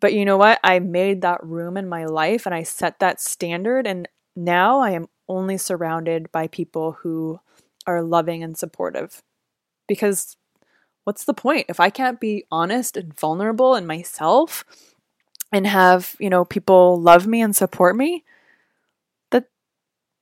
But 0.00 0.12
you 0.12 0.26
know 0.26 0.36
what? 0.36 0.60
I 0.62 0.80
made 0.80 1.22
that 1.22 1.42
room 1.42 1.78
in 1.78 1.88
my 1.88 2.04
life 2.04 2.44
and 2.44 2.54
I 2.54 2.62
set 2.62 2.98
that 2.98 3.22
standard. 3.22 3.86
And 3.86 4.06
now 4.36 4.80
I 4.80 4.90
am 4.90 5.08
only 5.30 5.56
surrounded 5.56 6.30
by 6.30 6.46
people 6.46 6.92
who 7.00 7.40
are 7.86 8.02
loving 8.02 8.42
and 8.42 8.54
supportive. 8.54 9.22
Because 9.88 10.36
what's 11.04 11.24
the 11.24 11.32
point? 11.32 11.64
If 11.70 11.80
I 11.80 11.88
can't 11.88 12.20
be 12.20 12.44
honest 12.50 12.98
and 12.98 13.18
vulnerable 13.18 13.74
in 13.76 13.86
myself 13.86 14.62
and 15.52 15.66
have, 15.66 16.16
you 16.18 16.30
know, 16.30 16.44
people 16.44 17.00
love 17.00 17.26
me 17.26 17.40
and 17.40 17.54
support 17.54 17.96
me, 17.96 18.24
that 19.30 19.46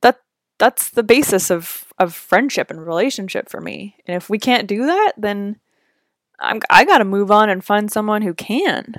that 0.02 0.20
that's 0.58 0.90
the 0.90 1.02
basis 1.02 1.50
of 1.50 1.92
of 1.98 2.14
friendship 2.14 2.70
and 2.70 2.86
relationship 2.86 3.48
for 3.48 3.60
me. 3.60 3.96
And 4.06 4.16
if 4.16 4.30
we 4.30 4.38
can't 4.38 4.68
do 4.68 4.86
that, 4.86 5.12
then 5.16 5.58
I'm 6.38 6.60
I 6.70 6.84
got 6.84 6.98
to 6.98 7.04
move 7.04 7.30
on 7.30 7.50
and 7.50 7.64
find 7.64 7.90
someone 7.90 8.22
who 8.22 8.34
can 8.34 8.94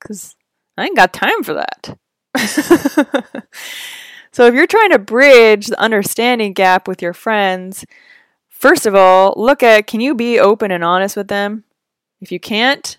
cuz 0.00 0.36
I 0.76 0.86
ain't 0.86 0.96
got 0.96 1.12
time 1.12 1.42
for 1.42 1.54
that. 1.54 1.98
so 4.32 4.46
if 4.46 4.54
you're 4.54 4.66
trying 4.66 4.90
to 4.90 4.98
bridge 4.98 5.66
the 5.66 5.80
understanding 5.80 6.52
gap 6.52 6.86
with 6.86 7.02
your 7.02 7.12
friends, 7.12 7.84
First 8.58 8.86
of 8.86 8.94
all, 8.96 9.34
look 9.36 9.62
at 9.62 9.86
can 9.86 10.00
you 10.00 10.16
be 10.16 10.40
open 10.40 10.72
and 10.72 10.82
honest 10.82 11.16
with 11.16 11.28
them? 11.28 11.62
If 12.20 12.32
you 12.32 12.40
can't, 12.40 12.98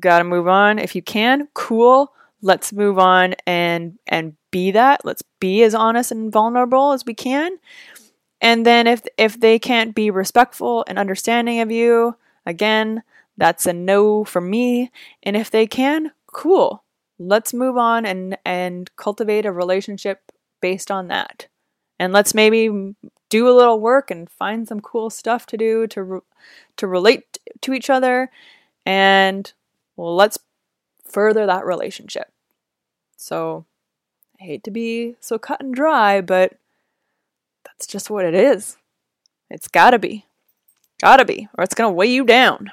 got 0.00 0.18
to 0.18 0.24
move 0.24 0.48
on. 0.48 0.78
If 0.78 0.94
you 0.94 1.02
can, 1.02 1.48
cool. 1.54 2.12
Let's 2.40 2.72
move 2.72 2.98
on 2.98 3.34
and 3.46 3.98
and 4.06 4.34
be 4.50 4.70
that. 4.70 5.04
Let's 5.04 5.22
be 5.40 5.62
as 5.62 5.74
honest 5.74 6.12
and 6.12 6.32
vulnerable 6.32 6.92
as 6.92 7.04
we 7.04 7.14
can. 7.14 7.58
And 8.40 8.64
then 8.64 8.86
if 8.86 9.02
if 9.16 9.38
they 9.40 9.58
can't 9.58 9.94
be 9.94 10.10
respectful 10.10 10.84
and 10.86 10.98
understanding 10.98 11.60
of 11.60 11.70
you, 11.70 12.16
again, 12.46 13.02
that's 13.36 13.66
a 13.66 13.72
no 13.72 14.24
from 14.24 14.50
me. 14.50 14.90
And 15.22 15.36
if 15.36 15.50
they 15.50 15.66
can, 15.66 16.12
cool. 16.26 16.84
Let's 17.18 17.52
move 17.52 17.76
on 17.76 18.06
and 18.06 18.38
and 18.44 18.90
cultivate 18.96 19.46
a 19.46 19.52
relationship 19.52 20.30
based 20.60 20.90
on 20.90 21.08
that. 21.08 21.48
And 21.98 22.12
let's 22.12 22.34
maybe 22.34 22.94
do 23.28 23.48
a 23.48 23.56
little 23.56 23.80
work 23.80 24.10
and 24.10 24.30
find 24.30 24.66
some 24.68 24.80
cool 24.80 25.10
stuff 25.10 25.46
to 25.46 25.56
do 25.56 25.86
to 25.88 26.02
re- 26.02 26.20
to 26.76 26.86
relate 26.86 27.38
to 27.62 27.72
each 27.72 27.90
other 27.90 28.30
and 28.86 29.52
well 29.98 30.14
let's 30.14 30.38
further 31.04 31.44
that 31.46 31.66
relationship. 31.66 32.32
So 33.16 33.66
i 34.40 34.44
hate 34.44 34.62
to 34.64 34.70
be 34.70 35.16
so 35.20 35.36
cut 35.38 35.60
and 35.60 35.74
dry 35.74 36.20
but 36.20 36.54
that's 37.64 37.86
just 37.86 38.08
what 38.08 38.24
it 38.24 38.34
is. 38.34 38.78
It's 39.50 39.68
gotta 39.68 39.98
be. 39.98 40.24
Gotta 41.00 41.24
be 41.24 41.48
or 41.58 41.64
it's 41.64 41.74
gonna 41.74 41.92
weigh 41.92 42.06
you 42.12 42.24
down. 42.24 42.72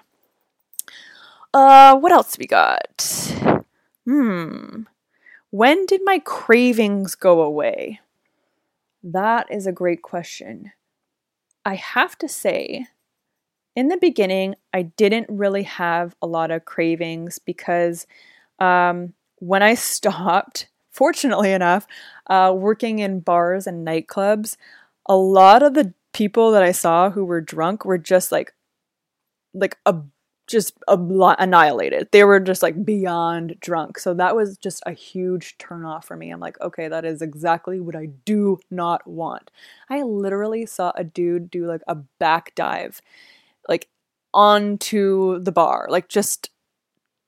Uh 1.54 1.98
what 1.98 2.12
else 2.12 2.38
we 2.38 2.46
got? 2.46 3.34
Hmm. 4.06 4.84
When 5.50 5.86
did 5.86 6.02
my 6.04 6.20
cravings 6.20 7.16
go 7.16 7.42
away? 7.42 8.02
That 9.04 9.48
is 9.52 9.66
a 9.66 9.72
great 9.72 10.02
question. 10.02 10.74
I 11.66 11.76
have 11.76 12.18
to 12.20 12.28
say, 12.28 12.88
in 13.76 13.90
the 13.90 13.98
beginning, 13.98 14.56
I 14.74 14.84
didn't 14.84 15.28
really 15.30 15.64
have 15.64 16.16
a 16.22 16.28
lot 16.28 16.52
of 16.52 16.66
cravings 16.66 17.40
because 17.40 18.08
um, 18.60 19.14
when 19.40 19.64
I 19.64 19.74
stopped, 19.76 20.68
fortunately 20.92 21.52
enough, 21.52 21.88
uh, 22.28 22.54
working 22.56 23.00
in 23.00 23.20
bars 23.20 23.68
and 23.68 23.86
nightclubs, 23.86 24.58
a 25.08 25.16
lot 25.16 25.62
of 25.62 25.74
the 25.74 25.94
people 26.14 26.52
that 26.52 26.64
I 26.64 26.72
saw 26.72 27.10
who 27.10 27.26
were 27.26 27.42
drunk 27.42 27.86
were 27.86 27.98
just 27.98 28.32
like, 28.32 28.54
like 29.54 29.78
a 29.86 29.96
just 30.48 30.78
annihilated. 30.88 32.10
They 32.12 32.24
were 32.24 32.40
just 32.40 32.62
like 32.62 32.86
beyond 32.86 33.56
drunk. 33.60 33.98
So 33.98 34.14
that 34.14 34.36
was 34.36 34.58
just 34.58 34.84
a 34.86 34.92
huge 34.92 35.58
turnoff 35.58 36.04
for 36.06 36.16
me. 36.16 36.30
I'm 36.30 36.40
like, 36.40 36.60
okay, 36.62 36.88
that 36.88 37.04
is 37.04 37.22
exactly 37.22 37.80
what 37.80 37.96
I 37.96 38.08
do 38.26 38.60
not 38.70 39.08
want. 39.08 39.50
I 39.90 40.04
literally 40.04 40.66
saw 40.66 40.92
a 40.96 41.04
dude 41.04 41.50
do 41.50 41.66
like 41.66 41.82
a 41.88 41.96
back 41.96 42.54
dive, 42.56 43.02
onto 44.36 45.40
the 45.40 45.52
bar, 45.52 45.88
like 45.90 46.10
just. 46.10 46.52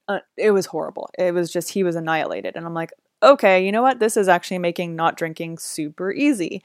Uh, 0.09 0.19
it 0.37 0.51
was 0.51 0.67
horrible. 0.67 1.09
It 1.19 1.33
was 1.33 1.51
just 1.51 1.71
he 1.71 1.83
was 1.83 1.97
annihilated, 1.97 2.55
and 2.55 2.65
I'm 2.65 2.73
like, 2.73 2.91
okay, 3.23 3.65
you 3.65 3.71
know 3.71 3.81
what? 3.81 3.99
This 3.99 4.15
is 4.17 4.27
actually 4.27 4.59
making 4.59 4.95
not 4.95 5.17
drinking 5.17 5.57
super 5.57 6.11
easy. 6.11 6.61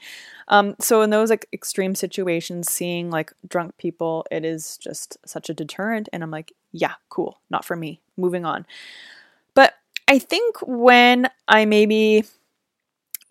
Um, 0.47 0.75
so 0.79 1.01
in 1.01 1.09
those 1.09 1.29
like 1.29 1.47
extreme 1.51 1.95
situations, 1.95 2.71
seeing 2.71 3.09
like 3.09 3.33
drunk 3.47 3.77
people, 3.77 4.25
it 4.31 4.45
is 4.45 4.77
just 4.77 5.17
such 5.25 5.49
a 5.49 5.53
deterrent. 5.53 6.09
And 6.13 6.23
I'm 6.23 6.31
like, 6.31 6.53
yeah, 6.71 6.93
cool, 7.09 7.39
not 7.49 7.65
for 7.65 7.75
me. 7.75 8.01
Moving 8.17 8.45
on. 8.45 8.65
But 9.55 9.73
I 10.07 10.19
think 10.19 10.57
when 10.61 11.29
I 11.47 11.65
maybe 11.65 12.25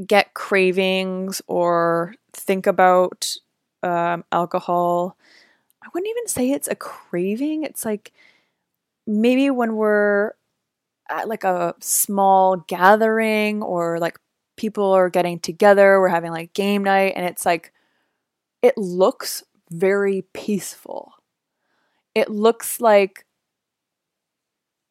get 0.05 0.35
cravings 0.35 1.43
or 1.47 2.15
think 2.33 2.67
about 2.67 3.37
um, 3.83 4.25
alcohol, 4.33 5.17
I 5.85 5.89
wouldn't 5.93 6.11
even 6.11 6.29
say 6.29 6.51
it's 6.51 6.69
a 6.69 6.75
craving. 6.75 7.65
It's 7.65 7.85
like 7.85 8.13
maybe 9.07 9.51
when 9.51 9.75
we're 9.77 10.33
at 11.11 11.29
like 11.29 11.45
a 11.45 11.75
small 11.81 12.57
gathering 12.57 13.63
or 13.63 13.99
like 13.99 14.19
people 14.57 14.93
are 14.93 15.11
getting 15.11 15.39
together, 15.41 16.01
we're 16.01 16.09
having 16.09 16.31
like 16.31 16.53
game 16.55 16.85
night, 16.85 17.15
and 17.17 17.27
it's 17.27 17.45
like, 17.45 17.73
it 18.63 18.77
looks 18.79 19.43
very 19.71 20.23
peaceful. 20.35 21.13
It 22.15 22.31
looks 22.31 22.81
like, 22.81 23.27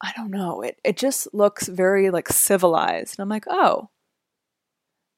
I 0.03 0.11
don't 0.15 0.31
know, 0.31 0.61
it, 0.61 0.79
it 0.83 0.97
just 0.97 1.33
looks 1.33 1.67
very 1.67 2.09
like 2.09 2.27
civilized. 2.29 3.17
And 3.17 3.23
I'm 3.23 3.29
like, 3.29 3.45
oh, 3.49 3.89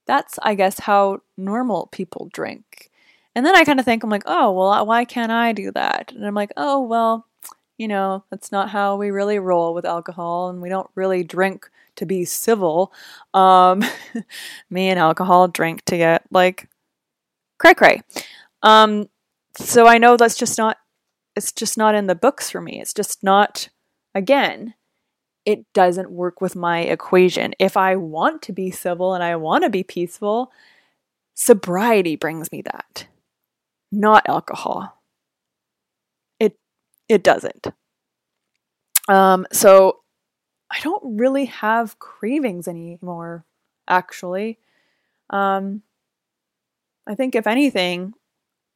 that's, 0.05 0.37
I 0.43 0.55
guess, 0.55 0.79
how 0.81 1.21
normal 1.37 1.87
people 1.87 2.29
drink. 2.33 2.91
And 3.35 3.45
then 3.45 3.55
I 3.55 3.63
kind 3.63 3.79
of 3.79 3.85
think, 3.85 4.03
I'm 4.03 4.09
like, 4.09 4.23
oh, 4.25 4.51
well, 4.51 4.85
why 4.85 5.05
can't 5.05 5.31
I 5.31 5.53
do 5.53 5.71
that? 5.71 6.11
And 6.11 6.25
I'm 6.25 6.35
like, 6.35 6.51
oh, 6.55 6.81
well, 6.81 7.27
you 7.77 7.87
know, 7.87 8.23
that's 8.29 8.51
not 8.51 8.69
how 8.69 8.95
we 8.95 9.09
really 9.09 9.39
roll 9.39 9.73
with 9.73 9.85
alcohol, 9.85 10.49
and 10.49 10.61
we 10.61 10.69
don't 10.69 10.89
really 10.95 11.23
drink 11.23 11.69
to 11.95 12.05
be 12.05 12.25
civil. 12.25 12.93
Um, 13.33 13.83
me 14.69 14.89
and 14.89 14.99
alcohol 14.99 15.47
drink 15.47 15.83
to 15.85 15.97
get 15.97 16.23
like 16.31 16.69
cray 17.57 17.73
cray. 17.73 18.01
Um, 18.61 19.09
so 19.57 19.87
I 19.87 19.97
know 19.97 20.17
that's 20.17 20.37
just 20.37 20.57
not, 20.57 20.77
it's 21.35 21.51
just 21.51 21.77
not 21.77 21.95
in 21.95 22.07
the 22.07 22.15
books 22.15 22.49
for 22.49 22.61
me. 22.61 22.79
It's 22.79 22.93
just 22.93 23.23
not, 23.23 23.69
again, 24.15 24.73
it 25.45 25.65
doesn't 25.73 26.11
work 26.11 26.41
with 26.41 26.55
my 26.55 26.79
equation. 26.79 27.53
If 27.59 27.75
I 27.75 27.95
want 27.95 28.41
to 28.43 28.53
be 28.53 28.71
civil 28.71 29.13
and 29.13 29.23
I 29.23 29.35
want 29.35 29.63
to 29.63 29.69
be 29.69 29.83
peaceful, 29.83 30.51
sobriety 31.33 32.15
brings 32.15 32.51
me 32.51 32.61
that, 32.63 33.07
not 33.93 34.27
alcohol. 34.27 35.01
It 36.39 36.57
it 37.07 37.23
doesn't. 37.23 37.67
Um, 39.07 39.45
so 39.51 39.99
I 40.71 40.79
don't 40.81 41.17
really 41.17 41.45
have 41.45 41.99
cravings 41.99 42.67
anymore, 42.67 43.45
actually. 43.87 44.59
Um, 45.29 45.83
I 47.05 47.15
think, 47.15 47.35
if 47.35 47.47
anything, 47.47 48.13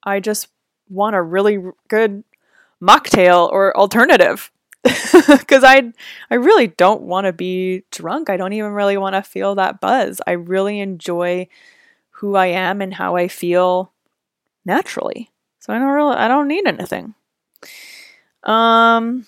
I 0.03 0.19
just 0.19 0.49
want 0.89 1.15
a 1.15 1.21
really 1.21 1.59
good 1.87 2.23
mocktail 2.81 3.49
or 3.51 3.75
alternative 3.75 4.51
because 4.83 5.63
I 5.63 5.91
I 6.29 6.35
really 6.35 6.67
don't 6.67 7.01
want 7.01 7.25
to 7.25 7.33
be 7.33 7.83
drunk. 7.91 8.29
I 8.29 8.37
don't 8.37 8.53
even 8.53 8.71
really 8.71 8.97
want 8.97 9.15
to 9.15 9.23
feel 9.23 9.55
that 9.55 9.81
buzz. 9.81 10.21
I 10.27 10.33
really 10.33 10.79
enjoy 10.79 11.47
who 12.11 12.35
I 12.35 12.47
am 12.47 12.81
and 12.81 12.93
how 12.93 13.15
I 13.15 13.27
feel 13.27 13.91
naturally. 14.67 15.31
So 15.59 15.73
I 15.73 15.79
don't 15.79 15.87
really 15.87 16.15
I 16.15 16.27
don't 16.27 16.47
need 16.47 16.67
anything. 16.67 17.15
Um, 18.43 19.25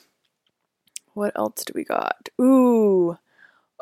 what 1.13 1.33
else 1.35 1.63
do 1.65 1.73
we 1.73 1.83
got? 1.83 2.29
Ooh, 2.39 3.17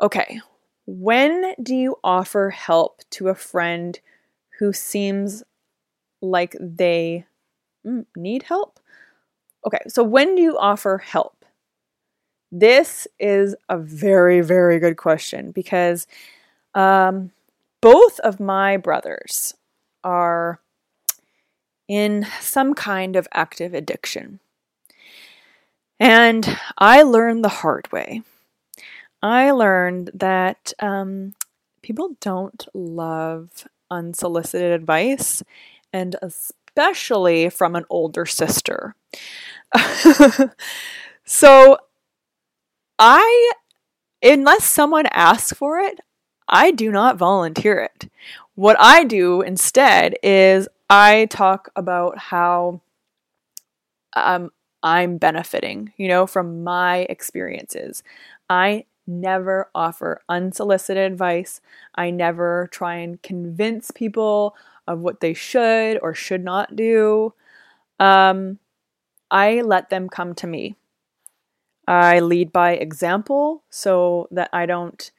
okay. 0.00 0.40
When 0.86 1.54
do 1.62 1.74
you 1.74 1.96
offer 2.02 2.48
help 2.48 3.02
to 3.10 3.28
a 3.28 3.34
friend 3.34 3.98
who 4.58 4.72
seems 4.72 5.42
like 6.22 6.56
they 6.58 7.26
mm, 7.86 8.06
need 8.16 8.44
help? 8.44 8.80
Okay, 9.66 9.80
so 9.88 10.02
when 10.02 10.34
do 10.34 10.42
you 10.42 10.56
offer 10.56 10.98
help? 10.98 11.44
This 12.50 13.06
is 13.20 13.54
a 13.68 13.76
very, 13.76 14.40
very 14.40 14.78
good 14.78 14.96
question 14.96 15.50
because 15.50 16.06
um, 16.74 17.32
both 17.82 18.18
of 18.20 18.40
my 18.40 18.78
brothers 18.78 19.54
are 20.02 20.60
in 21.88 22.26
some 22.40 22.74
kind 22.74 23.16
of 23.16 23.26
active 23.32 23.74
addiction. 23.74 24.40
And 25.98 26.58
I 26.76 27.02
learned 27.02 27.44
the 27.44 27.48
hard 27.48 27.90
way. 27.90 28.22
I 29.22 29.50
learned 29.50 30.10
that 30.14 30.72
um, 30.78 31.34
people 31.82 32.16
don't 32.20 32.68
love 32.72 33.66
unsolicited 33.90 34.70
advice, 34.72 35.42
and 35.92 36.14
especially 36.22 37.50
from 37.50 37.74
an 37.74 37.84
older 37.90 38.26
sister. 38.26 38.94
so, 41.24 41.78
I, 42.98 43.52
unless 44.22 44.64
someone 44.64 45.06
asks 45.06 45.52
for 45.52 45.78
it, 45.80 45.98
I 46.48 46.70
do 46.70 46.90
not 46.92 47.18
volunteer 47.18 47.80
it. 47.80 48.10
What 48.54 48.76
I 48.78 49.04
do 49.04 49.42
instead 49.42 50.14
is 50.22 50.68
I 50.90 51.26
talk 51.26 51.70
about 51.76 52.18
how 52.18 52.80
um, 54.14 54.50
I'm 54.82 55.18
benefiting, 55.18 55.92
you 55.96 56.08
know, 56.08 56.26
from 56.26 56.64
my 56.64 56.98
experiences. 57.10 58.02
I 58.48 58.84
never 59.06 59.70
offer 59.74 60.20
unsolicited 60.28 61.10
advice. 61.10 61.60
I 61.94 62.10
never 62.10 62.68
try 62.72 62.96
and 62.96 63.20
convince 63.22 63.90
people 63.90 64.54
of 64.86 65.00
what 65.00 65.20
they 65.20 65.34
should 65.34 65.98
or 66.02 66.14
should 66.14 66.44
not 66.44 66.76
do. 66.76 67.34
Um, 68.00 68.58
I 69.30 69.62
let 69.62 69.90
them 69.90 70.08
come 70.08 70.34
to 70.36 70.46
me. 70.46 70.76
I 71.86 72.20
lead 72.20 72.52
by 72.52 72.72
example 72.72 73.62
so 73.70 74.28
that 74.30 74.50
I 74.52 74.66
don't 74.66 75.10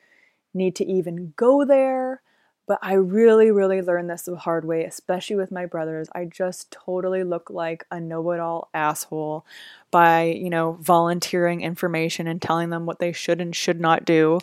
need 0.54 0.76
to 0.78 0.86
even 0.86 1.34
go 1.38 1.66
there. 1.66 2.22
But 2.70 2.78
I 2.84 2.94
really, 2.94 3.50
really 3.50 3.82
learned 3.82 4.12
this 4.12 4.22
the 4.22 4.36
hard 4.36 4.64
way, 4.64 4.84
especially 4.84 5.38
with 5.38 5.52
my 5.52 5.66
brothers. 5.66 6.08
I 6.14 6.26
just 6.26 6.70
totally 6.70 7.24
look 7.24 7.50
like 7.50 7.84
a 7.90 8.00
know 8.00 8.30
it 8.30 8.40
all 8.40 8.70
asshole 8.76 9.44
by, 9.90 10.26
you 10.26 10.52
know, 10.52 10.74
volunteering 10.80 11.62
information 11.62 12.28
and 12.28 12.40
telling 12.40 12.70
them 12.70 12.86
what 12.86 13.00
they 13.00 13.12
should 13.12 13.42
and 13.42 13.56
should 13.56 13.82
not 13.82 14.06
do. 14.06 14.38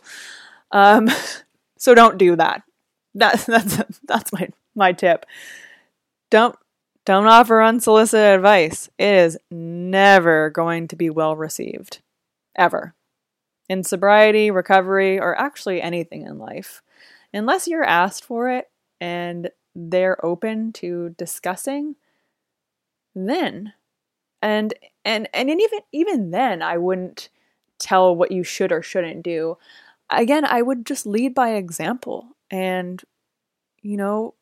Um, 0.73 1.09
so 1.79 1.95
don't 1.95 2.19
do 2.19 2.35
that. 2.35 2.65
That, 3.15 3.39
that's 3.47 4.01
that's 4.09 4.33
my 4.33 4.49
my 4.75 4.91
tip. 4.91 5.25
Don't 6.29 6.59
don't 7.05 7.29
offer 7.29 7.63
unsolicited 7.63 8.35
advice. 8.35 8.91
It 8.99 9.15
is 9.15 9.39
never 9.53 10.51
going 10.51 10.89
to 10.89 10.97
be 10.97 11.11
well 11.11 11.37
received. 11.37 12.01
Ever. 12.57 12.93
In 13.69 13.85
sobriety, 13.85 14.51
recovery, 14.51 15.21
or 15.21 15.39
actually 15.39 15.81
anything 15.81 16.23
in 16.23 16.39
life 16.39 16.83
unless 17.37 17.69
you're 17.69 17.85
asked 17.85 18.25
for 18.25 18.51
it 18.51 18.71
and 19.01 19.51
they're 19.75 20.25
open 20.25 20.73
to 20.73 21.11
discussing, 21.19 21.97
then 23.15 23.73
and 24.43 24.75
and 25.05 25.29
and 25.33 25.51
even 25.51 25.81
even 25.93 26.31
then 26.31 26.63
I 26.63 26.79
wouldn't 26.79 27.29
tell 27.79 28.15
what 28.15 28.33
you 28.33 28.43
should 28.43 28.73
or 28.73 28.83
shouldn't 28.83 29.23
do. 29.23 29.59
Again, 30.11 30.45
I 30.45 30.63
would 30.63 30.87
just 30.87 31.07
lead 31.07 31.35
by 31.35 31.51
example 31.51 32.37
and 32.51 33.03
you 33.83 33.97
know, 33.97 34.35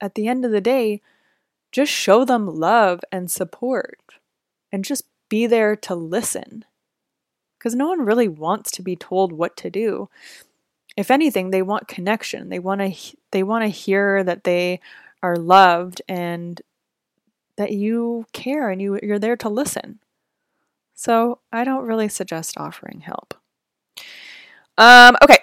at 0.00 0.14
the 0.14 0.28
end 0.28 0.44
of 0.44 0.52
the 0.52 0.60
day, 0.60 1.00
just 1.72 1.90
show 1.90 2.24
them 2.24 2.46
love 2.46 3.00
and 3.10 3.30
support 3.30 3.98
and 4.70 4.84
just 4.84 5.04
be 5.28 5.46
there 5.46 5.74
to 5.76 5.94
listen. 5.94 6.64
Because 7.58 7.74
no 7.74 7.88
one 7.88 8.04
really 8.04 8.28
wants 8.28 8.70
to 8.72 8.82
be 8.82 8.96
told 8.96 9.32
what 9.32 9.56
to 9.58 9.70
do 9.70 10.08
if 10.96 11.10
anything 11.10 11.50
they 11.50 11.62
want 11.62 11.88
connection. 11.88 12.48
They 12.48 12.58
want 12.58 12.80
to 12.80 13.16
they 13.30 13.42
want 13.42 13.64
to 13.64 13.68
hear 13.68 14.22
that 14.24 14.44
they 14.44 14.80
are 15.22 15.36
loved 15.36 16.02
and 16.08 16.60
that 17.56 17.72
you 17.72 18.26
care 18.32 18.70
and 18.70 18.80
you 18.80 18.98
you're 19.02 19.18
there 19.18 19.36
to 19.36 19.48
listen. 19.48 20.00
So 20.94 21.40
i 21.52 21.64
don't 21.64 21.86
really 21.86 22.08
suggest 22.08 22.58
offering 22.58 23.00
help. 23.00 23.34
Um 24.78 25.16
okay. 25.22 25.38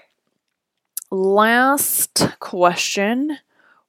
Last 1.12 2.28
question. 2.40 3.40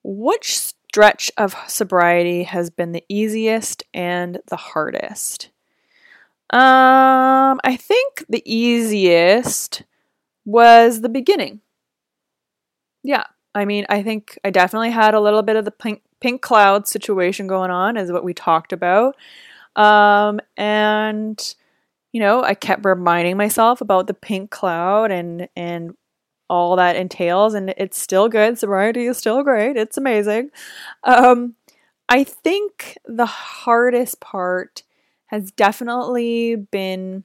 Which 0.03 0.59
stretch 0.59 1.31
of 1.37 1.55
sobriety 1.69 2.45
has 2.45 2.71
been 2.71 2.93
the 2.93 3.05
easiest 3.09 3.83
and 3.93 4.41
the 4.47 4.57
hardest? 4.57 5.51
Um 6.51 7.61
i 7.65 7.77
think 7.77 8.25
the 8.29 8.43
easiest 8.45 9.83
was 10.45 11.01
the 11.01 11.09
beginning. 11.09 11.61
Yeah, 13.03 13.25
I 13.55 13.65
mean, 13.65 13.87
I 13.89 14.03
think 14.03 14.39
I 14.45 14.51
definitely 14.51 14.91
had 14.91 15.15
a 15.15 15.21
little 15.21 15.43
bit 15.43 15.57
of 15.57 15.65
the 15.65 15.71
pink 15.71 16.03
pink 16.21 16.43
cloud 16.43 16.87
situation 16.87 17.47
going 17.47 17.71
on, 17.71 17.97
is 17.97 18.13
what 18.13 18.25
we 18.25 18.35
talked 18.35 18.73
about. 18.73 19.17
Um, 19.77 20.41
and 20.57 21.55
you 22.13 22.21
know, 22.21 22.43
I 22.43 22.55
kept 22.55 22.85
reminding 22.85 23.37
myself 23.37 23.81
about 23.81 24.07
the 24.07 24.15
pink 24.15 24.51
cloud 24.51 25.11
and 25.11 25.49
and 25.57 25.95
all 26.49 26.77
that 26.77 26.97
entails, 26.97 27.55
and 27.55 27.73
it's 27.77 27.99
still 27.99 28.29
good. 28.29 28.59
Sobriety 28.59 29.07
is 29.07 29.19
still 29.19 29.43
great. 29.43 29.77
It's 29.77 29.97
amazing. 29.97 30.51
Um, 31.05 31.55
I 32.09 32.25
think 32.25 32.99
the 33.07 33.27
hardest 33.27 34.21
part 34.21 34.83
has 35.27 35.53
definitely 35.53 36.57
been 36.57 37.23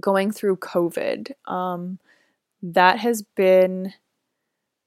going 0.00 0.30
through 0.30 0.56
COVID. 0.56 1.32
Um, 1.46 1.98
that 2.62 2.98
has 2.98 3.22
been 3.22 3.94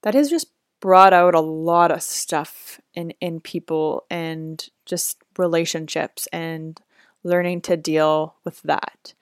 that 0.04 0.14
has 0.14 0.30
just 0.30 0.48
brought 0.80 1.14
out 1.14 1.34
a 1.34 1.40
lot 1.40 1.92
of 1.92 2.02
stuff 2.02 2.80
in 2.94 3.12
in 3.22 3.40
people 3.40 4.06
and 4.10 4.70
just 4.86 5.18
relationships 5.38 6.28
and 6.34 6.80
learning 7.24 7.62
to 7.62 7.78
deal 7.78 8.36
with 8.44 8.62
that. 8.64 9.14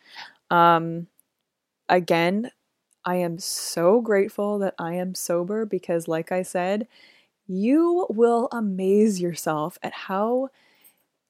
Um, 0.49 1.08
again, 1.88 2.52
I 3.06 3.16
am 3.18 3.38
so 3.39 4.02
grateful 4.02 4.60
that 4.60 4.76
I 4.78 4.95
am 4.95 5.16
sober 5.16 5.66
because, 5.66 6.08
like 6.08 6.32
I 6.32 6.41
said, 6.41 6.88
you 7.47 8.08
will 8.10 8.47
amaze 8.52 9.22
yourself 9.22 9.78
at 9.84 9.93
how 9.93 10.49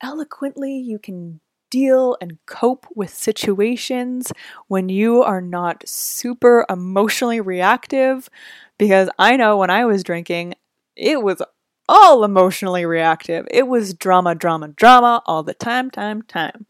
eloquently 0.02 0.78
you 0.78 1.00
can 1.00 1.40
deal 1.72 2.16
and 2.22 2.38
cope 2.46 2.86
with 2.94 3.10
situations 3.12 4.32
when 4.68 4.90
you 4.90 5.24
are 5.24 5.42
not 5.42 5.84
super 5.88 6.66
emotionally 6.70 7.42
reactive. 7.42 8.30
Because 8.78 9.10
I 9.18 9.38
know 9.38 9.58
when 9.58 9.72
I 9.72 9.86
was 9.86 10.04
drinking, 10.04 10.54
it 10.96 11.24
was 11.24 11.42
all 11.90 12.24
emotionally 12.24 12.86
reactive. 12.86 13.48
It 13.50 13.68
was 13.68 13.94
drama, 13.96 14.36
drama, 14.36 14.68
drama 14.70 15.24
all 15.26 15.44
the 15.44 15.54
time, 15.56 15.90
time, 15.90 16.22
time. 16.22 16.66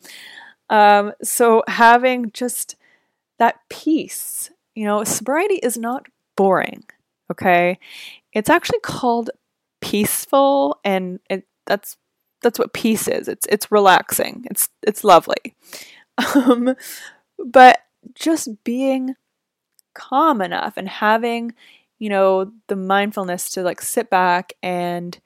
Um, 0.70 1.14
so 1.22 1.64
having 1.68 2.32
just 2.32 2.78
that 3.39 3.56
peace, 3.70 4.52
you 4.76 4.86
know, 4.86 5.04
sobriety 5.04 5.56
is 5.56 5.78
not 5.78 6.08
boring, 6.36 6.84
okay? 7.32 7.80
It's 8.34 8.49
actually 8.49 8.80
called 8.82 9.32
peaceful, 9.82 10.80
and 10.86 11.20
it, 11.30 11.45
that's 11.66 11.97
that's 12.42 12.60
what 12.60 12.74
peace 12.74 13.08
is. 13.08 13.28
It's 13.28 13.46
it's 13.50 13.72
relaxing. 13.72 14.46
It's 14.50 14.70
it's 14.84 15.04
lovely. 15.04 15.56
Um, 16.36 16.76
but 17.39 17.80
just 18.14 18.64
being 18.64 19.16
calm 19.94 20.42
enough 20.42 20.78
and 20.78 20.88
having, 20.88 21.54
you 22.00 22.10
know, 22.10 22.52
the 22.68 22.76
mindfulness 22.76 23.50
to 23.52 23.64
like 23.64 23.82
sit 23.82 24.10
back 24.10 24.54
and 24.62 25.20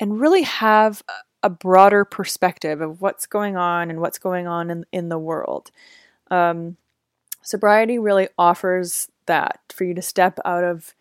and 0.00 0.20
really 0.20 0.42
have 0.42 1.02
a 1.42 1.50
broader 1.50 2.04
perspective 2.04 2.80
of 2.80 3.00
what's 3.00 3.26
going 3.26 3.56
on 3.56 3.90
and 3.90 4.00
what's 4.00 4.18
going 4.18 4.46
on 4.46 4.70
in, 4.70 4.86
in 4.92 5.08
the 5.08 5.18
world. 5.18 5.70
Um, 6.30 6.76
sobriety 7.42 7.98
really 7.98 8.28
offers 8.38 9.08
that 9.26 9.60
for 9.72 9.84
you 9.84 9.94
to 9.94 10.02
step 10.02 10.38
out 10.44 10.64
of 10.64 10.94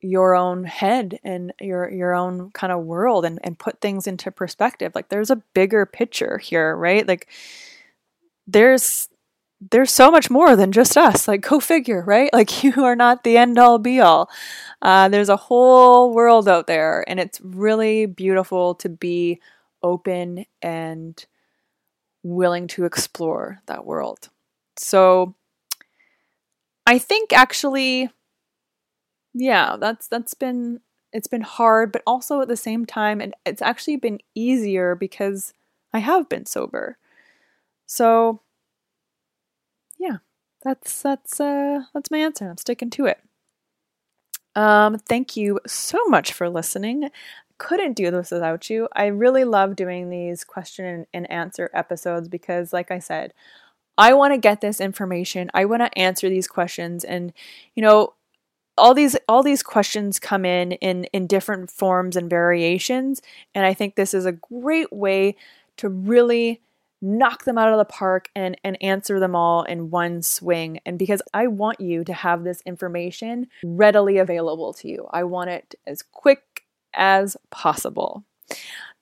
your 0.00 0.34
own 0.34 0.64
head 0.64 1.18
and 1.24 1.52
your 1.60 1.90
your 1.90 2.14
own 2.14 2.50
kind 2.52 2.72
of 2.72 2.84
world 2.84 3.24
and, 3.24 3.38
and 3.42 3.58
put 3.58 3.80
things 3.80 4.06
into 4.06 4.30
perspective. 4.30 4.92
Like 4.94 5.08
there's 5.08 5.30
a 5.30 5.42
bigger 5.54 5.86
picture 5.86 6.38
here 6.38 6.76
right? 6.76 7.06
Like 7.06 7.28
there's 8.46 9.08
there's 9.72 9.90
so 9.90 10.10
much 10.10 10.30
more 10.30 10.54
than 10.56 10.72
just 10.72 10.96
us. 10.96 11.26
Like 11.26 11.42
go 11.42 11.60
figure 11.60 12.02
right? 12.06 12.30
Like 12.38 12.62
you 12.62 12.84
are 12.84 12.96
not 12.96 13.24
the 13.24 13.36
end 13.36 13.58
all 13.58 13.78
be 13.78 14.00
all. 14.00 14.30
Uh, 14.82 15.08
there's 15.08 15.28
a 15.28 15.36
whole 15.36 16.12
world 16.14 16.48
out 16.48 16.66
there 16.66 17.04
and 17.08 17.18
it's 17.18 17.40
really 17.40 18.06
beautiful 18.06 18.76
to 18.76 18.88
be 18.88 19.40
open 19.82 20.44
and 20.62 21.24
willing 22.22 22.68
to 22.68 22.84
explore 22.84 23.60
that 23.66 23.84
world. 23.84 24.28
So 24.76 25.34
i 26.88 26.98
think 26.98 27.32
actually 27.32 28.08
yeah, 29.34 29.76
that's 29.78 30.08
that's 30.08 30.34
been 30.34 30.80
it's 31.12 31.28
been 31.28 31.42
hard, 31.42 31.92
but 31.92 32.02
also 32.06 32.40
at 32.40 32.48
the 32.48 32.56
same 32.56 32.84
time, 32.86 33.20
and 33.20 33.34
it's 33.46 33.62
actually 33.62 33.96
been 33.96 34.18
easier 34.34 34.94
because 34.94 35.54
I 35.92 36.00
have 36.00 36.28
been 36.28 36.46
sober. 36.46 36.98
So 37.86 38.40
yeah, 39.98 40.18
that's 40.62 41.02
that's 41.02 41.40
uh 41.40 41.82
that's 41.94 42.10
my 42.10 42.18
answer. 42.18 42.48
I'm 42.48 42.56
sticking 42.58 42.90
to 42.90 43.06
it. 43.06 43.20
Um, 44.54 44.98
thank 44.98 45.36
you 45.36 45.60
so 45.66 45.98
much 46.06 46.32
for 46.32 46.48
listening. 46.48 47.10
Couldn't 47.58 47.94
do 47.94 48.10
this 48.10 48.30
without 48.30 48.70
you. 48.70 48.88
I 48.94 49.06
really 49.06 49.44
love 49.44 49.76
doing 49.76 50.10
these 50.10 50.44
question 50.44 51.06
and 51.12 51.30
answer 51.30 51.70
episodes 51.74 52.28
because, 52.28 52.72
like 52.72 52.90
I 52.90 52.98
said, 52.98 53.34
I 53.96 54.14
want 54.14 54.32
to 54.34 54.38
get 54.38 54.60
this 54.60 54.80
information. 54.80 55.50
I 55.54 55.64
want 55.64 55.82
to 55.82 55.98
answer 55.98 56.28
these 56.28 56.48
questions 56.48 57.04
and 57.04 57.32
you 57.74 57.82
know 57.82 58.14
all 58.78 58.94
these 58.94 59.16
all 59.28 59.42
these 59.42 59.62
questions 59.62 60.18
come 60.18 60.44
in 60.44 60.72
in 60.72 61.04
in 61.04 61.26
different 61.26 61.70
forms 61.70 62.16
and 62.16 62.30
variations 62.30 63.20
and 63.54 63.66
I 63.66 63.74
think 63.74 63.94
this 63.94 64.14
is 64.14 64.24
a 64.24 64.32
great 64.32 64.92
way 64.92 65.36
to 65.78 65.88
really 65.88 66.60
knock 67.00 67.44
them 67.44 67.58
out 67.58 67.72
of 67.72 67.78
the 67.78 67.84
park 67.84 68.28
and 68.34 68.56
and 68.64 68.82
answer 68.82 69.20
them 69.20 69.34
all 69.34 69.62
in 69.62 69.90
one 69.90 70.22
swing 70.22 70.80
and 70.86 70.98
because 70.98 71.22
I 71.32 71.46
want 71.46 71.80
you 71.80 72.04
to 72.04 72.12
have 72.12 72.44
this 72.44 72.62
information 72.66 73.48
readily 73.62 74.18
available 74.18 74.72
to 74.74 74.88
you. 74.88 75.06
I 75.10 75.24
want 75.24 75.50
it 75.50 75.74
as 75.86 76.02
quick 76.02 76.64
as 76.94 77.36
possible. 77.50 78.24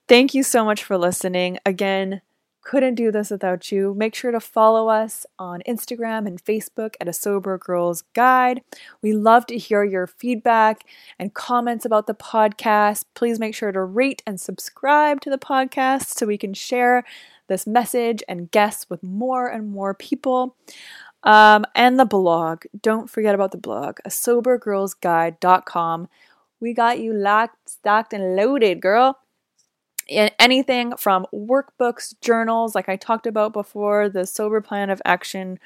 Thank 0.09 0.35
you 0.35 0.43
so 0.43 0.65
much 0.65 0.85
for 0.85 0.99
listening. 0.99 1.59
Again, 1.67 2.21
couldn't 2.67 2.97
do 2.97 3.13
this 3.13 3.31
without 3.31 3.71
you. 3.71 3.95
Make 3.95 4.17
sure 4.17 4.33
to 4.33 4.41
follow 4.41 4.89
us 4.89 5.25
on 5.39 5.63
Instagram 5.69 6.27
and 6.27 6.45
Facebook 6.45 6.97
at 7.01 7.07
A 7.07 7.13
Sober 7.13 7.57
Girls 7.59 8.03
Guide. 8.13 8.61
We 9.01 9.13
love 9.13 9.47
to 9.47 9.57
hear 9.57 9.85
your 9.85 10.09
feedback 10.09 10.83
and 11.17 11.33
comments 11.33 11.85
about 11.85 12.09
the 12.09 12.15
podcast. 12.15 13.05
Please 13.15 13.39
make 13.39 13.55
sure 13.55 13.71
to 13.71 13.85
rate 13.85 14.21
and 14.27 14.41
subscribe 14.41 15.21
to 15.21 15.31
the 15.31 15.39
podcast 15.39 16.19
so 16.19 16.27
we 16.27 16.37
can 16.37 16.55
share 16.55 17.05
this 17.47 17.69
message 17.69 18.25
and 18.29 18.51
guests 18.51 18.91
with 18.91 19.01
more 19.01 19.47
and 19.47 19.71
more 19.71 19.95
people. 19.95 20.57
Um, 21.23 21.67
and 21.77 22.01
the 22.01 22.05
blog. 22.05 22.65
Don't 22.83 23.09
forget 23.09 23.37
about 23.37 23.53
the 23.53 23.59
blog, 23.59 23.99
a 24.05 24.09
sobergirlsguide.com. 24.09 26.09
We 26.59 26.75
got 26.75 26.99
you 26.99 27.13
locked, 27.13 27.71
stocked, 27.71 28.13
and 28.13 28.35
loaded, 28.35 28.81
girl 28.81 29.21
anything 30.09 30.97
from 30.97 31.27
workbooks, 31.35 32.15
journals, 32.21 32.75
like 32.75 32.89
I 32.89 32.97
talked 32.97 33.27
about 33.27 33.53
before, 33.53 34.09
the 34.09 34.27
Sober 34.27 34.61
Plan 34.61 34.91
of 34.91 35.03
Action 35.05 35.59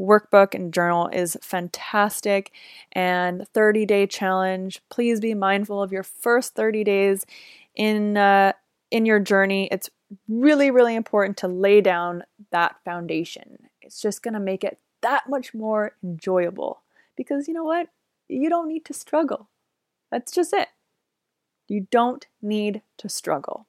workbook 0.00 0.54
and 0.54 0.72
journal 0.72 1.08
is 1.08 1.36
fantastic. 1.40 2.52
And 2.92 3.48
30 3.48 3.86
day 3.86 4.06
challenge 4.06 4.82
please 4.90 5.20
be 5.20 5.34
mindful 5.34 5.82
of 5.82 5.92
your 5.92 6.02
first 6.02 6.54
30 6.54 6.84
days 6.84 7.26
in 7.74 8.16
uh, 8.16 8.52
in 8.90 9.06
your 9.06 9.20
journey. 9.20 9.68
It's 9.72 9.90
really 10.28 10.70
really 10.70 10.94
important 10.94 11.36
to 11.38 11.48
lay 11.48 11.80
down 11.80 12.24
that 12.50 12.76
foundation. 12.84 13.68
It's 13.80 14.00
just 14.00 14.22
going 14.22 14.34
to 14.34 14.40
make 14.40 14.64
it 14.64 14.78
that 15.02 15.28
much 15.28 15.54
more 15.54 15.92
enjoyable 16.02 16.82
because 17.16 17.48
you 17.48 17.54
know 17.54 17.64
what? 17.64 17.88
You 18.28 18.50
don't 18.50 18.68
need 18.68 18.84
to 18.86 18.92
struggle. 18.92 19.48
That's 20.10 20.32
just 20.32 20.52
it. 20.52 20.68
You 21.68 21.86
don't 21.90 22.26
need 22.42 22.82
to 22.98 23.08
struggle 23.08 23.66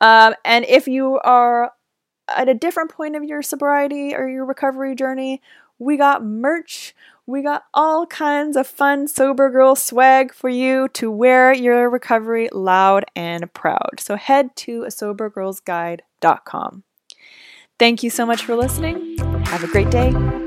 um, 0.00 0.34
and 0.44 0.64
if 0.66 0.88
you 0.88 1.18
are 1.20 1.72
at 2.28 2.48
a 2.48 2.54
different 2.54 2.90
point 2.90 3.16
of 3.16 3.24
your 3.24 3.42
sobriety 3.42 4.14
or 4.14 4.28
your 4.28 4.44
recovery 4.44 4.94
journey, 4.94 5.42
we 5.78 5.96
got 5.96 6.24
merch. 6.24 6.94
We 7.26 7.42
got 7.42 7.64
all 7.74 8.06
kinds 8.06 8.56
of 8.56 8.66
fun 8.66 9.06
sober 9.06 9.50
girl 9.50 9.76
swag 9.76 10.32
for 10.32 10.48
you 10.48 10.88
to 10.94 11.10
wear 11.10 11.52
your 11.52 11.90
recovery 11.90 12.48
loud 12.52 13.04
and 13.14 13.52
proud. 13.52 14.00
So 14.00 14.16
head 14.16 14.56
to 14.56 14.84
sobergirlsguide.com. 14.84 16.84
Thank 17.78 18.02
you 18.02 18.10
so 18.10 18.26
much 18.26 18.44
for 18.44 18.56
listening. 18.56 19.18
Have 19.44 19.62
a 19.62 19.68
great 19.68 19.90
day. 19.90 20.46